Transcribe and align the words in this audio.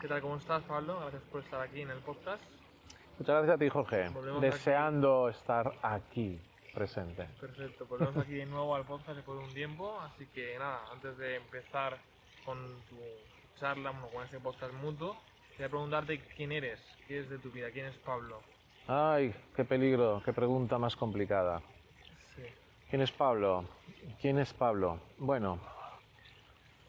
¿Qué 0.00 0.08
tal? 0.08 0.22
¿Cómo 0.22 0.36
estás, 0.36 0.62
Pablo? 0.62 0.98
Gracias 0.98 1.22
por 1.24 1.42
estar 1.42 1.60
aquí 1.60 1.82
en 1.82 1.90
el 1.90 1.98
podcast. 1.98 2.42
Muchas 3.18 3.36
gracias 3.36 3.54
a 3.54 3.58
ti, 3.58 3.68
Jorge. 3.68 4.08
Volvemos 4.08 4.40
Deseando 4.40 5.28
estar 5.28 5.74
aquí 5.82 6.40
presente. 6.72 7.26
Perfecto, 7.38 7.84
volvemos 7.84 8.16
aquí 8.16 8.32
de 8.32 8.46
nuevo 8.46 8.74
al 8.74 8.86
podcast 8.86 9.16
después 9.16 9.38
de 9.38 9.44
un 9.44 9.52
tiempo. 9.52 10.00
Así 10.00 10.24
que 10.28 10.58
nada, 10.58 10.80
antes 10.90 11.18
de 11.18 11.36
empezar 11.36 11.98
con 12.46 12.56
tu 12.88 12.96
charla, 13.58 13.90
bueno, 13.90 14.08
con 14.08 14.24
este 14.24 14.40
podcast 14.40 14.72
mutuo, 14.72 15.18
quería 15.50 15.68
preguntarte 15.68 16.18
quién 16.34 16.52
eres, 16.52 16.80
qué 17.06 17.20
es 17.20 17.28
de 17.28 17.38
tu 17.38 17.50
vida, 17.50 17.70
quién 17.70 17.84
es 17.84 17.96
Pablo. 17.96 18.40
Ay, 18.86 19.34
qué 19.54 19.66
peligro, 19.66 20.22
qué 20.24 20.32
pregunta 20.32 20.78
más 20.78 20.96
complicada. 20.96 21.60
Sí. 22.34 22.44
¿Quién 22.88 23.02
es 23.02 23.12
Pablo? 23.12 23.66
¿Quién 24.18 24.38
es 24.38 24.54
Pablo? 24.54 24.98
Bueno, 25.18 25.60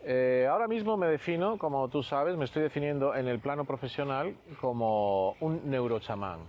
eh, 0.04 0.48
ahora 0.50 0.68
mismo 0.68 0.98
me 0.98 1.08
defino, 1.08 1.58
como 1.58 1.88
tú 1.88 2.02
sabes, 2.02 2.36
me 2.36 2.46
estoy 2.46 2.64
definiendo 2.64 3.16
en 3.16 3.28
el 3.28 3.40
plano 3.40 3.66
profesional 3.66 4.36
como 4.60 5.36
un 5.40 5.70
neurochamán. 5.70 6.40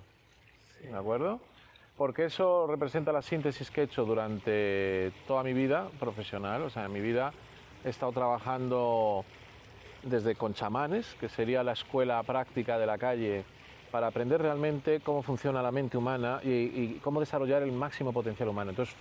¿De 0.82 0.96
acuerdo? 0.96 1.38
Porque 1.96 2.24
eso 2.24 2.66
representa 2.66 3.12
la 3.12 3.20
síntesis 3.20 3.70
que 3.70 3.82
he 3.82 3.84
hecho 3.84 4.04
durante 4.06 5.12
toda 5.26 5.42
mi 5.42 5.52
vida 5.52 5.88
profesional. 6.00 6.62
O 6.62 6.70
sea, 6.70 6.86
en 6.86 6.92
mi 6.92 7.00
vida 7.00 7.32
he 7.84 7.90
estado 7.90 8.12
trabajando 8.12 9.24
desde 10.02 10.34
con 10.34 10.54
chamanes, 10.54 11.14
que 11.20 11.28
sería 11.28 11.62
la 11.62 11.72
escuela 11.72 12.22
práctica 12.22 12.78
de 12.78 12.86
la 12.86 12.96
calle, 12.96 13.44
para 13.90 14.06
aprender 14.06 14.40
realmente 14.40 15.00
cómo 15.00 15.22
funciona 15.22 15.60
la 15.60 15.70
mente 15.70 15.98
humana 15.98 16.40
y, 16.42 16.48
y 16.48 17.00
cómo 17.04 17.20
desarrollar 17.20 17.62
el 17.62 17.72
máximo 17.72 18.14
potencial 18.14 18.48
humano. 18.48 18.70
Entonces, 18.70 18.96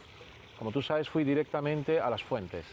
como 0.59 0.71
tú 0.71 0.81
sabes, 0.81 1.09
fui 1.09 1.23
directamente 1.23 2.01
a 2.01 2.09
las 2.09 2.21
fuentes 2.21 2.65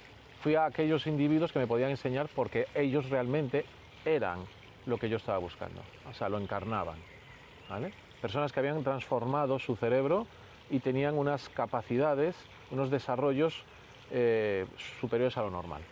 fui 0.42 0.54
a 0.54 0.64
aquellos 0.66 1.06
individuos 1.06 1.52
que 1.52 1.58
me 1.58 1.66
podían 1.66 1.90
enseñar 1.90 2.28
porque 2.34 2.66
ellos 2.74 3.08
realmente 3.10 3.64
eran 4.04 4.40
lo 4.86 4.98
que 4.98 5.08
yo 5.08 5.16
estaba 5.16 5.38
buscando, 5.38 5.82
o 6.08 6.14
sea, 6.14 6.28
lo 6.28 6.38
encarnaban. 6.38 6.96
¿vale? 7.68 7.92
Personas 8.20 8.52
que 8.52 8.60
habían 8.60 8.82
transformado 8.82 9.58
su 9.58 9.76
cerebro 9.76 10.26
y 10.70 10.80
tenían 10.80 11.16
unas 11.16 11.48
capacidades, 11.48 12.36
unos 12.70 12.90
desarrollos 12.90 13.64
eh, 14.10 14.66
superiores 15.00 15.36
a 15.36 15.42
lo 15.42 15.50
normal. 15.50 15.82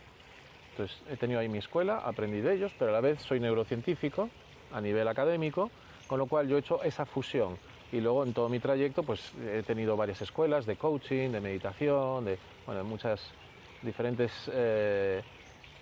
Entonces, 0.71 1.01
he 1.09 1.17
tenido 1.17 1.39
ahí 1.39 1.49
mi 1.49 1.57
escuela, 1.57 1.99
aprendí 1.99 2.41
de 2.41 2.53
ellos, 2.53 2.71
pero 2.77 2.91
a 2.91 2.93
la 2.93 3.01
vez 3.01 3.21
soy 3.21 3.39
neurocientífico 3.39 4.29
a 4.71 4.81
nivel 4.81 5.07
académico, 5.07 5.71
con 6.07 6.19
lo 6.19 6.27
cual 6.27 6.47
yo 6.47 6.57
he 6.57 6.59
hecho 6.59 6.83
esa 6.83 7.05
fusión. 7.05 7.57
Y 7.91 8.01
luego 8.01 8.23
en 8.23 8.33
todo 8.33 8.49
mi 8.49 8.59
trayecto, 8.59 9.03
pues 9.03 9.31
he 9.41 9.63
tenido 9.63 9.95
varias 9.95 10.21
escuelas 10.21 10.65
de 10.65 10.75
coaching, 10.75 11.31
de 11.31 11.39
meditación, 11.39 12.25
de 12.25 12.37
bueno, 12.65 12.83
muchas 12.83 13.33
diferentes 13.81 14.49
eh, 14.53 15.21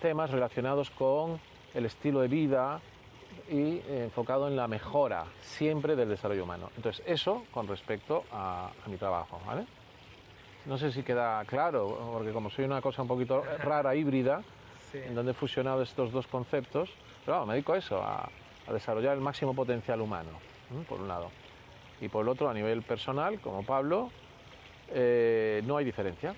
temas 0.00 0.30
relacionados 0.30 0.90
con 0.90 1.40
el 1.74 1.86
estilo 1.86 2.20
de 2.20 2.28
vida 2.28 2.80
y 3.48 3.78
eh, 3.78 4.04
enfocado 4.04 4.48
en 4.48 4.56
la 4.56 4.68
mejora 4.68 5.26
siempre 5.40 5.96
del 5.96 6.08
desarrollo 6.08 6.44
humano. 6.44 6.70
Entonces, 6.76 7.04
eso 7.06 7.44
con 7.52 7.68
respecto 7.68 8.24
a, 8.32 8.70
mi 8.86 8.96
trabajo, 8.96 9.40
¿vale? 9.46 9.66
No 10.64 10.78
sé 10.78 10.90
si 10.90 11.02
queda 11.02 11.44
claro, 11.44 12.10
porque 12.12 12.32
como 12.32 12.50
soy 12.50 12.64
una 12.64 12.80
cosa 12.80 13.02
un 13.02 13.08
poquito 13.08 13.44
rara, 13.60 13.94
híbrida, 13.94 14.42
en 14.92 15.14
donde 15.14 15.30
he 15.30 15.34
fusionado 15.34 15.82
estos 15.82 16.10
dos 16.10 16.26
conceptos, 16.26 16.90
pero 17.24 17.46
me 17.46 17.54
dedico 17.54 17.74
a 17.74 17.78
eso, 17.78 18.02
a, 18.02 18.28
desarrollar 18.72 19.14
el 19.14 19.20
máximo 19.20 19.54
potencial 19.54 20.00
humano, 20.00 20.30
por 20.88 21.00
un 21.00 21.06
lado. 21.06 21.30
Y 22.00 22.08
por 22.08 22.22
el 22.22 22.28
otro, 22.28 22.48
a 22.50 22.54
nivel 22.54 22.82
personal, 22.82 23.40
como 23.40 23.62
Pablo, 23.62 24.10
eh, 24.90 25.62
no 25.64 25.76
hay 25.76 25.84
diferencia. 25.84 26.34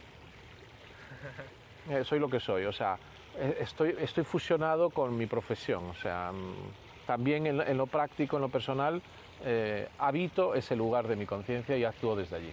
Eh, 1.90 2.04
soy 2.04 2.18
lo 2.18 2.28
que 2.28 2.38
soy, 2.38 2.64
o 2.66 2.72
sea, 2.72 2.98
eh, 3.36 3.58
estoy, 3.60 3.96
estoy 3.98 4.22
fusionado 4.24 4.90
con 4.90 5.16
mi 5.16 5.24
profesión, 5.26 5.86
o 5.86 5.94
sea, 5.94 6.32
mm, 6.32 7.06
también 7.06 7.46
en, 7.46 7.76
lo 7.78 7.86
práctico, 7.86 8.36
en 8.36 8.42
lo 8.42 8.50
personal, 8.50 9.00
eh, 9.42 9.88
habito 9.98 10.54
ese 10.54 10.76
lugar 10.76 11.08
de 11.08 11.16
mi 11.16 11.24
conciencia 11.24 11.76
y 11.78 11.84
actúo 11.84 12.14
desde 12.14 12.36
allí. 12.36 12.52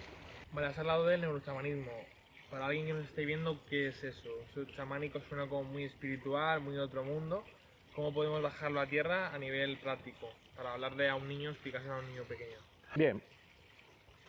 Vale, 0.53 0.67
has 0.67 0.79
hablado 0.79 1.05
del 1.05 1.19
neurochamanismo. 1.19 1.91
Para 2.49 2.67
alguien 2.67 2.85
que 2.85 2.93
nos 2.93 3.03
esté 3.03 3.25
viendo, 3.25 3.59
¿qué 3.69 3.89
es 3.89 4.01
eso? 4.05 4.29
Eso 4.49 4.63
chamánico 4.75 5.19
suena 5.27 5.49
como 5.49 5.65
muy 5.65 5.83
espiritual, 5.83 6.61
muy 6.61 6.75
de 6.75 6.79
otro 6.79 7.03
mundo. 7.03 7.43
¿Cómo 7.93 8.13
podemos 8.13 8.41
bajarlo 8.41 8.79
a 8.79 8.85
tierra 8.85 9.33
a 9.33 9.37
nivel 9.37 9.77
práctico? 9.77 10.29
Para 10.55 10.73
hablarle 10.73 11.09
a 11.09 11.15
un 11.15 11.27
niño, 11.27 11.49
explicárselo 11.49 11.95
a 11.95 11.99
un 11.99 12.07
niño 12.07 12.23
pequeño. 12.23 12.57
Bien. 12.95 13.21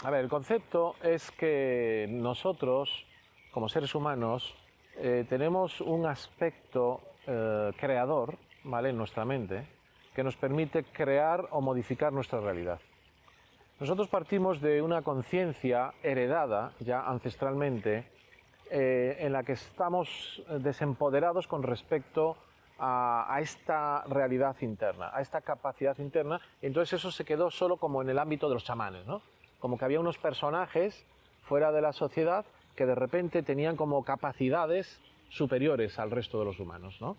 A 0.02 0.10
ver, 0.10 0.25
el 0.25 0.28
concepto 0.28 0.96
es 1.02 1.30
que 1.30 2.06
nosotros, 2.10 3.06
como 3.56 3.71
seres 3.71 3.94
humanos, 3.94 4.55
eh, 4.99 5.25
tenemos 5.31 5.81
un 5.81 6.05
aspecto 6.05 7.00
eh, 7.27 7.72
creador 7.81 8.37
¿vale? 8.65 8.91
en 8.91 8.99
nuestra 8.99 9.25
mente 9.25 9.67
que 10.15 10.22
nos 10.22 10.37
permite 10.37 10.84
crear 10.84 11.49
o 11.53 11.62
modificar 11.62 12.12
nuestra 12.12 12.39
realidad. 12.39 12.78
Nosotros 13.81 14.09
partimos 14.09 14.61
de 14.61 14.83
una 14.83 15.00
conciencia 15.00 15.94
heredada 16.03 16.72
ya 16.81 17.00
ancestralmente 17.09 18.05
eh, 18.71 19.17
en 19.21 19.33
la 19.33 19.43
que 19.43 19.53
estamos 19.53 20.43
desempoderados 20.61 21.47
con 21.47 21.62
respecto 21.62 22.37
a, 22.78 23.25
a, 23.34 23.41
esta 23.41 24.05
realidad 24.06 24.55
interna, 24.61 25.11
a 25.15 25.23
esta 25.23 25.41
capacidad 25.41 25.97
interna. 25.97 26.43
Entonces 26.61 27.00
eso 27.00 27.11
se 27.11 27.25
quedó 27.25 27.50
solo 27.50 27.78
como 27.78 28.03
en 28.03 28.11
el 28.11 28.19
ámbito 28.19 28.49
de 28.49 28.55
los 28.55 28.65
chamanes, 28.65 29.06
¿no? 29.06 29.23
Como 29.61 29.78
que 29.78 29.87
había 29.87 29.99
unos 29.99 30.19
personajes 30.19 31.06
fuera 31.44 31.73
de 31.73 31.81
la 31.81 31.94
sociedad 31.94 32.44
que 32.76 32.87
de 32.87 32.94
repente 32.94 33.42
tenían 33.42 33.75
como 33.75 34.04
capacidades 34.04 35.00
superiores 35.28 35.98
al 35.98 36.10
resto 36.10 36.38
de 36.38 36.44
los 36.44 36.60
humanos, 36.60 37.00
¿no? 37.00 37.16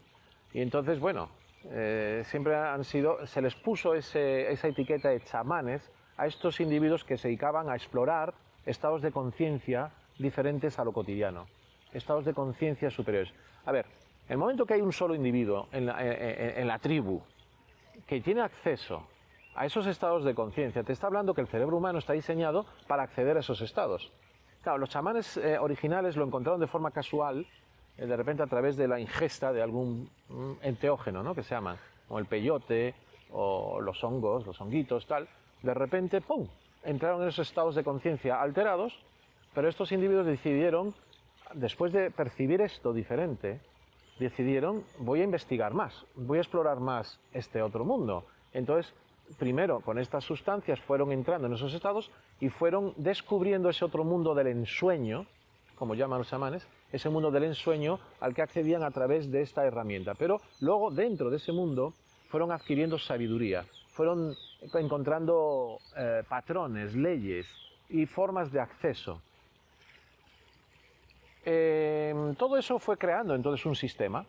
Y 0.53 0.61
entonces, 0.61 0.99
bueno, 0.99 1.29
eh, 1.65 2.23
siempre 2.25 2.55
han 2.55 2.83
sido, 2.83 3.25
se 3.25 3.41
les 3.41 3.55
puso 3.55 3.93
esa 3.93 4.67
etiqueta 4.67 5.09
de 5.09 5.21
chamanes 5.21 5.91
a 6.15 6.25
estos 6.25 6.59
individuos 6.59 7.03
que 7.03 7.17
se 7.17 7.27
dedicaban 7.27 7.69
a 7.69 7.75
explorar 7.75 8.33
estados 8.65 9.01
de 9.01 9.11
conciencia 9.11 9.91
diferentes 10.17 10.79
a 10.79 10.85
lo 10.85 10.93
cotidiano, 10.93 11.47
estados 11.91 12.25
de 12.25 12.33
conciencia 12.33 12.89
superiores. 12.89 13.33
A 13.65 13.71
ver, 13.71 13.85
el 14.29 14.37
momento 14.37 14.65
que 14.65 14.75
hay 14.75 14.81
un 14.81 14.93
solo 14.93 15.15
individuo 15.15 15.67
en 15.71 15.85
la, 15.85 15.97
en 15.99 16.67
la 16.67 16.79
tribu 16.79 17.21
que 18.05 18.21
tiene 18.21 18.41
acceso 18.41 19.07
a 19.55 19.65
esos 19.65 19.87
estados 19.87 20.23
de 20.23 20.35
conciencia, 20.35 20.83
te 20.83 20.93
está 20.93 21.07
hablando 21.07 21.33
que 21.33 21.41
el 21.41 21.47
cerebro 21.47 21.77
humano 21.77 21.99
está 21.99 22.13
diseñado 22.13 22.65
para 22.87 23.03
acceder 23.03 23.37
a 23.37 23.39
esos 23.39 23.61
estados. 23.61 24.11
Los 24.75 24.89
chamanes 24.89 25.37
eh, 25.37 25.57
originales 25.57 26.17
lo 26.17 26.25
encontraron 26.25 26.59
de 26.59 26.67
forma 26.67 26.91
casual, 26.91 27.45
eh, 27.97 28.05
de 28.05 28.17
repente 28.17 28.43
a 28.43 28.47
través 28.47 28.75
de 28.75 28.87
la 28.87 28.99
ingesta 28.99 29.53
de 29.53 29.61
algún 29.61 30.09
mm, 30.27 30.51
enteógeno, 30.63 31.23
¿no? 31.23 31.33
Que 31.33 31.43
se 31.43 31.55
llaman, 31.55 31.77
como 32.07 32.19
el 32.19 32.25
peyote 32.25 32.95
o 33.31 33.79
los 33.79 34.03
hongos, 34.03 34.45
los 34.45 34.59
honguitos, 34.59 35.05
tal. 35.05 35.27
De 35.61 35.73
repente, 35.73 36.19
¡pum! 36.19 36.47
Entraron 36.83 37.21
en 37.21 37.29
esos 37.29 37.47
estados 37.47 37.75
de 37.75 37.83
conciencia 37.83 38.41
alterados, 38.41 38.97
pero 39.53 39.69
estos 39.69 39.91
individuos 39.91 40.25
decidieron, 40.25 40.93
después 41.53 41.93
de 41.93 42.11
percibir 42.11 42.61
esto 42.61 42.93
diferente, 42.93 43.59
decidieron, 44.19 44.83
voy 44.99 45.21
a 45.21 45.23
investigar 45.23 45.73
más, 45.73 46.05
voy 46.15 46.39
a 46.39 46.41
explorar 46.41 46.79
más 46.79 47.19
este 47.33 47.61
otro 47.61 47.85
mundo. 47.85 48.25
Entonces 48.53 48.93
primero 49.35 49.81
con 49.81 49.99
estas 49.99 50.23
sustancias 50.23 50.79
fueron 50.79 51.11
entrando 51.11 51.47
en 51.47 51.53
esos 51.53 51.73
estados 51.73 52.09
y 52.39 52.49
fueron 52.49 52.93
descubriendo 52.97 53.69
ese 53.69 53.85
otro 53.85 54.03
mundo 54.03 54.35
del 54.35 54.47
ensueño, 54.47 55.25
como 55.75 55.95
llaman 55.95 56.19
los 56.19 56.29
chamanes, 56.29 56.67
ese 56.91 57.09
mundo 57.09 57.31
del 57.31 57.45
ensueño 57.45 57.99
al 58.19 58.33
que 58.33 58.41
accedían 58.41 58.83
a 58.83 58.91
través 58.91 59.31
de 59.31 59.41
esta 59.41 59.65
herramienta. 59.65 60.13
Pero 60.15 60.41
luego 60.61 60.91
dentro 60.91 61.29
de 61.29 61.37
ese 61.37 61.51
mundo 61.51 61.93
fueron 62.29 62.51
adquiriendo 62.51 62.97
sabiduría, 62.97 63.65
fueron 63.89 64.35
encontrando 64.73 65.79
eh, 65.95 66.23
patrones, 66.27 66.95
leyes 66.95 67.47
y 67.89 68.05
formas 68.05 68.51
de 68.51 68.59
acceso. 68.59 69.21
Em, 71.45 72.35
todo 72.35 72.57
eso 72.57 72.77
fue 72.77 72.97
creando 72.97 73.33
entonces 73.33 73.65
un 73.65 73.75
sistema, 73.75 74.25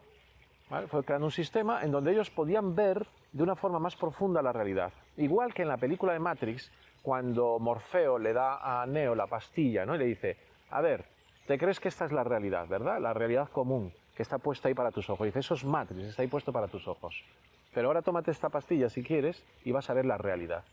fue 0.88 1.02
creando 1.02 1.26
un 1.26 1.32
sistema 1.32 1.82
en 1.82 1.90
donde 1.90 2.12
ellos 2.12 2.30
podían 2.30 2.74
ver 2.74 3.06
de 3.32 3.42
una 3.42 3.56
forma 3.56 3.78
más 3.78 3.96
profunda 3.96 4.42
la 4.42 4.52
realidad. 4.52 4.92
Igual 5.16 5.52
que 5.52 5.62
en 5.62 5.68
la 5.68 5.78
película 5.78 6.12
de 6.12 6.20
Matrix, 6.20 6.70
cuando 7.08 7.58
Morfeo 7.58 8.18
le 8.18 8.34
da 8.34 8.82
a 8.82 8.84
Neo 8.84 9.14
la 9.14 9.26
pastilla 9.26 9.86
¿no? 9.86 9.94
y 9.94 9.98
le 9.98 10.04
dice, 10.04 10.36
a 10.68 10.82
ver, 10.82 11.06
te 11.46 11.56
crees 11.56 11.80
que 11.80 11.88
esta 11.88 12.04
es 12.04 12.12
la 12.12 12.22
realidad, 12.22 12.68
¿verdad? 12.68 13.00
La 13.00 13.14
realidad 13.14 13.48
común 13.48 13.90
que 14.14 14.22
está 14.22 14.36
puesta 14.36 14.68
ahí 14.68 14.74
para 14.74 14.90
tus 14.90 15.08
ojos. 15.08 15.24
Y 15.24 15.30
dice, 15.30 15.38
eso 15.38 15.54
es 15.54 15.64
Matrix, 15.64 16.08
está 16.08 16.20
ahí 16.20 16.28
puesto 16.28 16.52
para 16.52 16.68
tus 16.68 16.86
ojos. 16.86 17.24
Pero 17.72 17.88
ahora 17.88 18.02
tómate 18.02 18.30
esta 18.30 18.50
pastilla 18.50 18.90
si 18.90 19.02
quieres 19.02 19.42
y 19.64 19.72
vas 19.72 19.88
a 19.88 19.94
ver 19.94 20.04
la 20.04 20.18
realidad. 20.18 20.64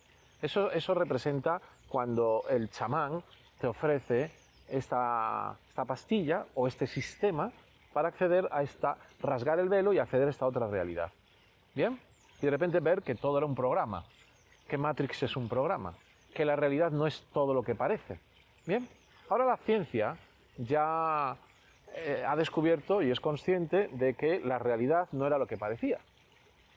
Eso, 0.42 0.70
eso 0.72 0.94
representa 0.94 1.62
cuando 1.88 2.44
el 2.50 2.70
chamán 2.70 3.24
te 3.62 3.68
ofrece 3.68 4.30
esta, 4.68 5.56
esta 5.70 5.86
pastilla 5.86 6.48
o 6.56 6.68
este 6.68 6.86
sistema 6.86 7.50
para 7.94 8.10
acceder 8.10 8.50
a 8.52 8.62
esta, 8.62 8.98
rasgar 9.22 9.60
el 9.60 9.70
velo 9.70 9.94
y 9.94 10.00
acceder 10.00 10.28
a 10.28 10.32
esta 10.32 10.46
otra 10.46 10.68
realidad. 10.68 11.14
¿Bien? 11.74 11.98
y 12.42 12.46
de 12.46 12.52
repente 12.52 12.82
ver 12.82 13.02
que 13.02 13.16
todo 13.16 13.38
era 13.38 13.46
un 13.46 13.56
programa, 13.56 14.04
que 14.68 14.78
Matrix 14.78 15.24
es 15.24 15.38
un 15.38 15.48
programa, 15.48 15.94
que 16.36 16.46
la 16.46 16.56
realidad 16.56 16.92
no 16.92 17.08
es 17.08 17.26
todo 17.34 17.54
lo 17.54 17.64
que 17.64 17.74
parece. 17.74 18.20
Bien, 18.68 18.88
ahora 19.30 19.46
la 19.46 19.58
ciencia 19.58 20.18
ya 20.58 21.36
eh, 21.96 22.24
ha 22.28 22.36
descubierto 22.36 23.02
y 23.02 23.10
es 23.10 23.20
consciente 23.20 23.88
de 23.94 24.14
que 24.14 24.42
la 24.42 24.60
realidad 24.60 25.08
no 25.14 25.26
era 25.26 25.38
lo 25.38 25.48
que 25.48 25.58
parecía. 25.58 26.00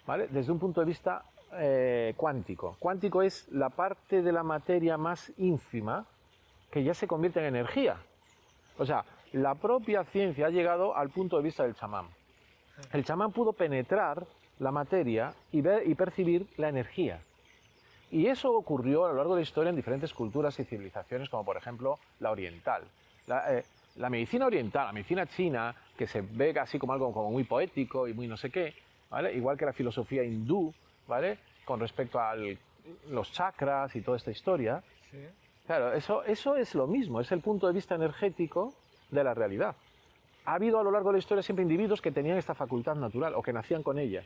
¿vale? 0.07 0.29
Desde 0.29 0.53
un 0.53 0.61
punto 0.61 0.81
de 0.81 0.87
vista 0.87 1.25
eh, 1.53 2.15
cuántico. 2.17 2.77
Cuántico 2.79 3.21
es 3.21 3.49
la 3.49 3.69
parte 3.69 4.23
de 4.23 4.33
la 4.33 4.45
materia 4.45 4.97
más 4.97 5.33
ínfima 5.39 6.07
que 6.71 6.85
ya 6.85 6.95
se 6.95 7.09
convierte 7.09 7.41
en 7.41 7.47
energía. 7.47 7.97
O 8.79 8.87
sea, 8.87 9.05
la 9.33 9.57
propia 9.57 10.05
ciencia 10.05 10.47
ha 10.47 10.51
llegado 10.51 10.97
al 10.97 11.11
punto 11.11 11.37
de 11.37 11.43
vista 11.43 11.65
del 11.65 11.75
chamán. 11.75 12.07
El 12.93 13.05
chamán 13.05 13.33
pudo 13.33 13.53
penetrar 13.53 14.25
la 14.61 14.71
materia 14.71 15.35
y 15.51 15.61
ver 15.63 15.89
y 15.89 15.95
percibir 15.97 16.47
la 16.57 16.69
energía. 16.69 17.21
Y 18.11 18.27
eso 18.27 18.53
ocurrió 18.53 19.05
a 19.05 19.09
lo 19.11 19.17
largo 19.17 19.35
de 19.35 19.41
la 19.41 19.43
historia 19.43 19.71
en 19.71 19.77
diferentes 19.77 20.15
culturas 20.15 20.59
y 20.59 20.65
civilizaciones, 20.65 21.29
como 21.29 21.45
por 21.45 21.57
ejemplo 21.57 21.99
la 22.21 22.31
oriental. 22.31 22.85
La, 23.27 23.59
eh, 23.59 23.65
la 23.97 24.09
medicina 24.09 24.47
oriental, 24.47 24.87
la 24.87 24.93
medicina 24.93 25.27
china, 25.27 25.75
que 25.97 26.07
se 26.07 26.23
ve 26.23 26.55
así 26.59 26.79
como 26.79 26.93
algo 26.93 27.13
como 27.13 27.31
muy 27.31 27.45
poético 27.45 28.09
y 28.09 28.15
muy 28.15 28.27
no 28.27 28.37
sé 28.37 28.51
qué, 28.51 28.75
¿vale? 29.11 29.35
igual 29.35 29.59
que 29.59 29.67
la 29.67 29.73
filosofía 29.73 30.25
hindú, 30.25 30.73
¿vale? 31.07 31.39
con 31.65 31.81
respecto 31.81 32.19
a 32.19 32.35
los 33.11 33.33
chakras 33.33 33.95
y 33.95 34.01
toda 34.01 34.17
esta 34.17 34.31
historia. 34.31 34.83
Sí. 35.11 35.19
Claro, 35.67 35.93
eso, 35.93 36.23
eso 36.25 36.57
es 36.57 36.75
lo 36.75 36.87
mismo, 36.87 37.21
es 37.21 37.31
el 37.31 37.41
punto 37.41 37.67
de 37.67 37.75
vista 37.75 37.95
energético 37.95 38.73
de 39.11 39.23
la 39.23 39.35
realidad. 39.35 39.77
Ha 40.47 40.55
habido 40.55 40.81
a 40.81 40.83
lo 40.83 40.91
largo 40.91 41.11
de 41.11 41.15
la 41.15 41.19
historia 41.19 41.43
siempre 41.43 41.63
individuos 41.63 42.01
que 42.01 42.11
tenían 42.11 42.39
esta 42.39 42.55
facultad 42.55 42.95
natural 42.95 43.35
o 43.35 43.43
que 43.43 43.53
nacían 43.53 43.83
con 43.83 43.99
ella. 43.99 44.23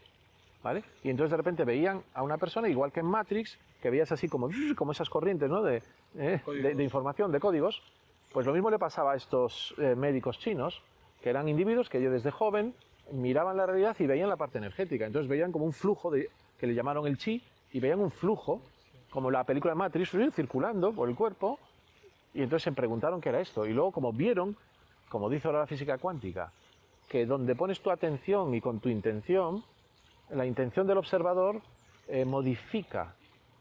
¿Vale? 0.62 0.84
Y 1.02 1.10
entonces 1.10 1.32
de 1.32 1.36
repente 1.36 1.64
veían 1.64 2.02
a 2.14 2.22
una 2.22 2.38
persona, 2.38 2.68
igual 2.68 2.92
que 2.92 3.00
en 3.00 3.06
Matrix, 3.06 3.58
que 3.80 3.90
veías 3.90 4.12
así 4.12 4.28
como, 4.28 4.48
como 4.76 4.92
esas 4.92 5.10
corrientes 5.10 5.50
¿no? 5.50 5.62
de, 5.62 5.82
eh, 6.16 6.40
de, 6.46 6.74
de 6.74 6.84
información, 6.84 7.32
de 7.32 7.40
códigos, 7.40 7.82
pues 8.32 8.46
lo 8.46 8.52
mismo 8.52 8.70
le 8.70 8.78
pasaba 8.78 9.12
a 9.12 9.16
estos 9.16 9.74
eh, 9.78 9.94
médicos 9.94 10.38
chinos, 10.38 10.82
que 11.20 11.30
eran 11.30 11.48
individuos 11.48 11.88
que 11.88 11.98
desde 11.98 12.30
joven 12.30 12.74
miraban 13.10 13.56
la 13.56 13.66
realidad 13.66 13.96
y 13.98 14.06
veían 14.06 14.28
la 14.28 14.36
parte 14.36 14.58
energética. 14.58 15.06
Entonces 15.06 15.28
veían 15.28 15.52
como 15.52 15.64
un 15.64 15.72
flujo 15.72 16.10
de, 16.10 16.30
que 16.58 16.66
le 16.66 16.74
llamaron 16.74 17.06
el 17.06 17.18
chi, 17.18 17.42
y 17.72 17.80
veían 17.80 18.00
un 18.00 18.10
flujo, 18.10 18.60
como 19.10 19.30
la 19.30 19.44
película 19.44 19.72
de 19.72 19.78
Matrix, 19.78 20.10
circulando 20.34 20.92
por 20.92 21.08
el 21.08 21.14
cuerpo, 21.14 21.58
y 22.34 22.42
entonces 22.42 22.64
se 22.64 22.72
preguntaron 22.72 23.20
qué 23.20 23.28
era 23.30 23.40
esto. 23.40 23.66
Y 23.66 23.72
luego, 23.72 23.92
como 23.92 24.12
vieron, 24.12 24.56
como 25.08 25.28
dice 25.28 25.48
ahora 25.48 25.60
la 25.60 25.66
física 25.66 25.98
cuántica, 25.98 26.52
que 27.08 27.26
donde 27.26 27.54
pones 27.54 27.80
tu 27.80 27.90
atención 27.90 28.54
y 28.54 28.60
con 28.60 28.80
tu 28.80 28.88
intención, 28.88 29.62
la 30.32 30.46
intención 30.46 30.86
del 30.86 30.98
observador 30.98 31.60
eh, 32.08 32.24
modifica 32.24 33.14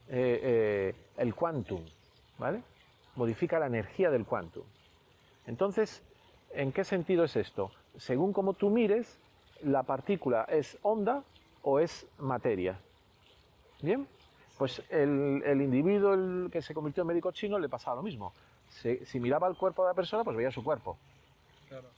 eh, 0.08 0.40
eh, 0.42 0.94
el 1.16 1.34
quantum, 1.34 1.82
¿vale? 2.38 2.62
Modifica 3.16 3.58
la 3.58 3.66
energía 3.66 4.10
del 4.10 4.24
quantum. 4.24 4.64
Entonces, 5.46 6.02
¿en 6.52 6.72
qué 6.72 6.84
sentido 6.84 7.24
es 7.24 7.36
esto? 7.36 7.70
Según 7.96 8.32
como 8.32 8.54
tú 8.54 8.70
mires, 8.70 9.18
la 9.62 9.82
partícula 9.82 10.44
es 10.48 10.78
onda 10.82 11.22
o 11.62 11.78
es 11.78 12.06
materia. 12.18 12.78
¿Bien? 13.82 14.06
Pues 14.58 14.82
el, 14.90 15.42
el 15.44 15.60
individuo 15.60 16.14
el 16.14 16.48
que 16.52 16.62
se 16.62 16.72
convirtió 16.74 17.02
en 17.02 17.08
médico 17.08 17.32
chino 17.32 17.58
le 17.58 17.68
pasaba 17.68 17.96
lo 17.96 18.02
mismo. 18.02 18.32
Si, 18.70 19.04
si 19.04 19.20
miraba 19.20 19.48
el 19.48 19.56
cuerpo 19.56 19.82
de 19.82 19.90
la 19.90 19.94
persona, 19.94 20.24
pues 20.24 20.36
veía 20.36 20.50
su 20.50 20.64
cuerpo, 20.64 20.96
Claro. 21.68 21.88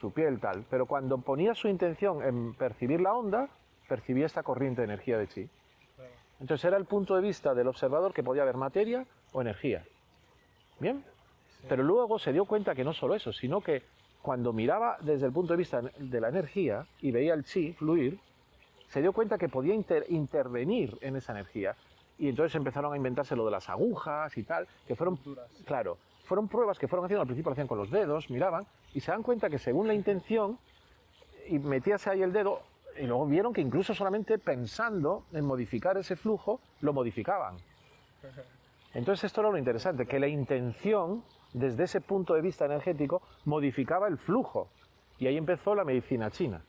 su 0.00 0.12
piel 0.12 0.40
tal. 0.40 0.64
Pero 0.70 0.86
cuando 0.86 1.18
ponía 1.18 1.54
su 1.54 1.68
intención 1.68 2.22
en 2.22 2.54
percibir 2.54 3.00
la 3.00 3.12
onda, 3.14 3.48
percibía 3.88 4.26
esta 4.26 4.42
corriente 4.42 4.82
de 4.82 4.86
energía 4.86 5.18
de 5.18 5.28
chi. 5.28 5.48
Entonces 6.40 6.64
era 6.64 6.76
el 6.76 6.84
punto 6.84 7.14
de 7.16 7.22
vista 7.22 7.54
del 7.54 7.68
observador 7.68 8.12
que 8.12 8.22
podía 8.22 8.42
haber 8.42 8.56
materia 8.56 9.06
o 9.32 9.40
energía. 9.40 9.84
¿Bien? 10.78 11.02
Pero 11.68 11.82
luego 11.82 12.18
se 12.18 12.32
dio 12.32 12.44
cuenta 12.44 12.74
que 12.74 12.84
no 12.84 12.92
solo 12.92 13.14
eso, 13.14 13.32
sino 13.32 13.60
que 13.60 13.82
cuando 14.22 14.52
miraba 14.52 14.98
desde 15.00 15.26
el 15.26 15.32
punto 15.32 15.52
de 15.54 15.56
vista 15.56 15.80
de 15.80 16.20
la 16.20 16.28
energía 16.28 16.86
y 17.00 17.10
veía 17.10 17.32
el 17.34 17.44
chi 17.44 17.72
fluir, 17.72 18.18
se 18.88 19.00
dio 19.00 19.12
cuenta 19.12 19.38
que 19.38 19.48
podía 19.48 19.74
inter- 19.74 20.04
intervenir 20.08 20.96
en 21.00 21.16
esa 21.16 21.32
energía. 21.32 21.74
Y 22.18 22.28
entonces 22.28 22.54
empezaron 22.54 22.92
a 22.92 22.96
inventarse 22.96 23.34
lo 23.36 23.44
de 23.44 23.50
las 23.50 23.68
agujas 23.68 24.36
y 24.36 24.42
tal, 24.42 24.66
que 24.86 24.94
fueron, 24.94 25.18
claro, 25.64 25.98
fueron 26.24 26.48
pruebas 26.48 26.78
que 26.78 26.88
fueron 26.88 27.04
haciendo, 27.04 27.22
al 27.22 27.26
principio 27.26 27.50
lo 27.50 27.52
hacían 27.52 27.66
con 27.66 27.78
los 27.78 27.90
dedos, 27.90 28.30
miraban, 28.30 28.66
y 28.94 29.00
se 29.00 29.10
dan 29.10 29.22
cuenta 29.22 29.48
que 29.50 29.58
según 29.58 29.86
la 29.86 29.94
intención, 29.94 30.58
y 31.48 31.58
metíase 31.58 32.10
ahí 32.10 32.22
el 32.22 32.32
dedo, 32.32 32.62
y 32.98 33.06
luego 33.06 33.26
vieron 33.26 33.52
que 33.52 33.60
incluso 33.60 33.94
solamente 33.94 34.38
pensando 34.38 35.24
en 35.32 35.44
modificar 35.44 35.96
ese 35.96 36.16
flujo, 36.16 36.60
lo 36.80 36.92
modificaban. 36.92 37.56
Entonces 38.94 39.24
esto 39.24 39.40
era 39.40 39.50
lo 39.50 39.58
interesante, 39.58 40.06
que 40.06 40.18
la 40.18 40.28
intención, 40.28 41.22
desde 41.52 41.84
ese 41.84 42.00
punto 42.00 42.34
de 42.34 42.40
vista 42.40 42.64
energético, 42.64 43.22
modificaba 43.44 44.08
el 44.08 44.18
flujo. 44.18 44.68
Y 45.18 45.26
ahí 45.26 45.36
empezó 45.36 45.74
la 45.74 45.84
medicina 45.84 46.30
china. 46.30 46.62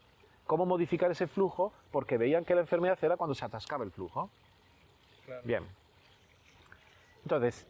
¿Cómo 0.46 0.66
modificar 0.66 1.12
ese 1.12 1.28
flujo? 1.28 1.74
Porque 1.92 2.18
veían 2.18 2.46
que 2.46 2.56
la 2.56 2.62
enfermedad 2.62 2.98
era 3.02 3.18
cuando 3.18 3.34
se 3.34 3.46
atascaba 3.46 3.84
el 3.84 3.92
flujo. 3.92 4.30
Claro. 5.26 5.42
Bien. 5.44 5.64
Entonces, 7.24 7.68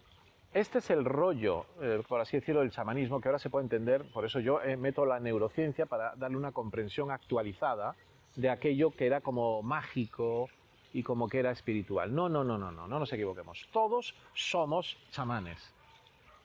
este 0.54 0.80
es 0.80 0.89
el 0.89 1.06
rollo, 1.06 1.65
eh, 1.81 2.01
por 2.07 2.21
así 2.21 2.38
decirlo, 2.38 2.62
del 2.62 2.71
chamanismo, 2.71 3.19
que 3.19 3.27
ahora 3.27 3.39
se 3.39 3.50
puede 3.50 3.65
entender, 3.65 4.06
por 4.12 4.25
eso 4.25 4.39
yo 4.39 4.62
eh, 4.62 4.77
meto 4.77 5.06
la 5.06 5.19
neurociencia 5.19 5.86
para 5.86 6.15
darle 6.15 6.38
una 6.38 6.51
comprensión 6.51 7.12
actualizada 7.12 7.95
de 8.37 8.49
aquello 8.49 8.91
que 8.91 9.07
era 9.07 9.19
como 9.19 9.61
mágico 9.61 10.49
y 10.93 11.03
como 11.03 11.27
que 11.27 11.39
era 11.39 11.51
espiritual. 11.51 12.13
No, 12.13 12.29
no, 12.29 12.43
no, 12.43 12.57
no, 12.57 12.71
no, 12.71 12.87
no 12.87 12.99
nos 12.99 13.11
equivoquemos. 13.11 13.67
Todos 13.73 14.15
somos 14.33 14.97
chamanes. 15.11 15.73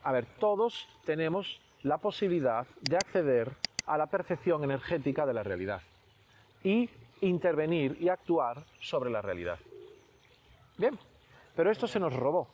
A 0.03 0.11
ver, 0.11 0.27
todos 0.41 0.89
tenemos 1.05 1.61
la 1.83 1.99
posibilidad 1.99 2.67
de 2.81 2.97
acceder 2.97 3.53
a 3.87 3.99
la 3.99 4.07
percepción 4.07 4.65
energética 4.65 5.27
de 5.27 5.35
la 5.35 5.43
realidad 5.43 5.83
y 6.65 6.89
intervenir 7.21 7.97
y 8.01 8.09
actuar 8.09 8.65
sobre 8.81 9.11
la 9.11 9.21
realidad. 9.21 9.59
Bien, 10.79 10.99
pero 11.55 11.71
esto 11.71 11.87
se 11.87 12.01
nos 12.01 12.15
robó. 12.15 12.49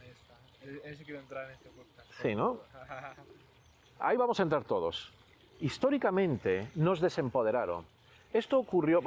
Ahí 0.00 0.10
está. 0.10 0.94
Sí 0.94 1.04
quiere 1.04 1.20
entrar 1.20 1.46
en 1.46 1.52
este 1.52 1.70
podcast. 1.70 2.10
Sí, 2.20 2.34
¿no? 2.34 2.60
Ahí 3.98 4.16
vamos 4.16 4.38
a 4.38 4.42
entrar 4.42 4.64
todos. 4.64 5.12
Históricamente 5.60 6.70
nos 6.74 7.00
desempoderaron. 7.00 7.86
Esto 8.32 8.58
ocurrió, 8.58 9.00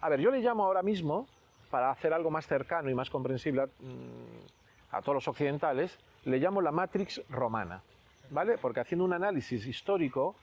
a 0.00 0.08
ver, 0.08 0.20
yo 0.20 0.30
le 0.30 0.40
llamo 0.40 0.64
ahora 0.64 0.82
mismo, 0.82 1.26
para 1.70 1.90
hacer 1.90 2.12
algo 2.12 2.30
más 2.30 2.46
cercano 2.46 2.90
y 2.90 2.94
más 2.94 3.08
comprensible 3.08 3.62
a, 3.62 3.66
mm, 3.66 5.02
todos 5.02 5.14
los 5.14 5.28
occidentales, 5.28 5.96
le 6.24 6.38
llamo 6.38 6.60
la 6.60 6.72
Matrix 6.72 7.22
romana, 7.28 7.80
¿vale? 8.30 8.58
Porque 8.58 8.80
haciendo 8.80 9.04
un 9.04 9.12
análisis 9.12 9.66
histórico, 9.66 10.34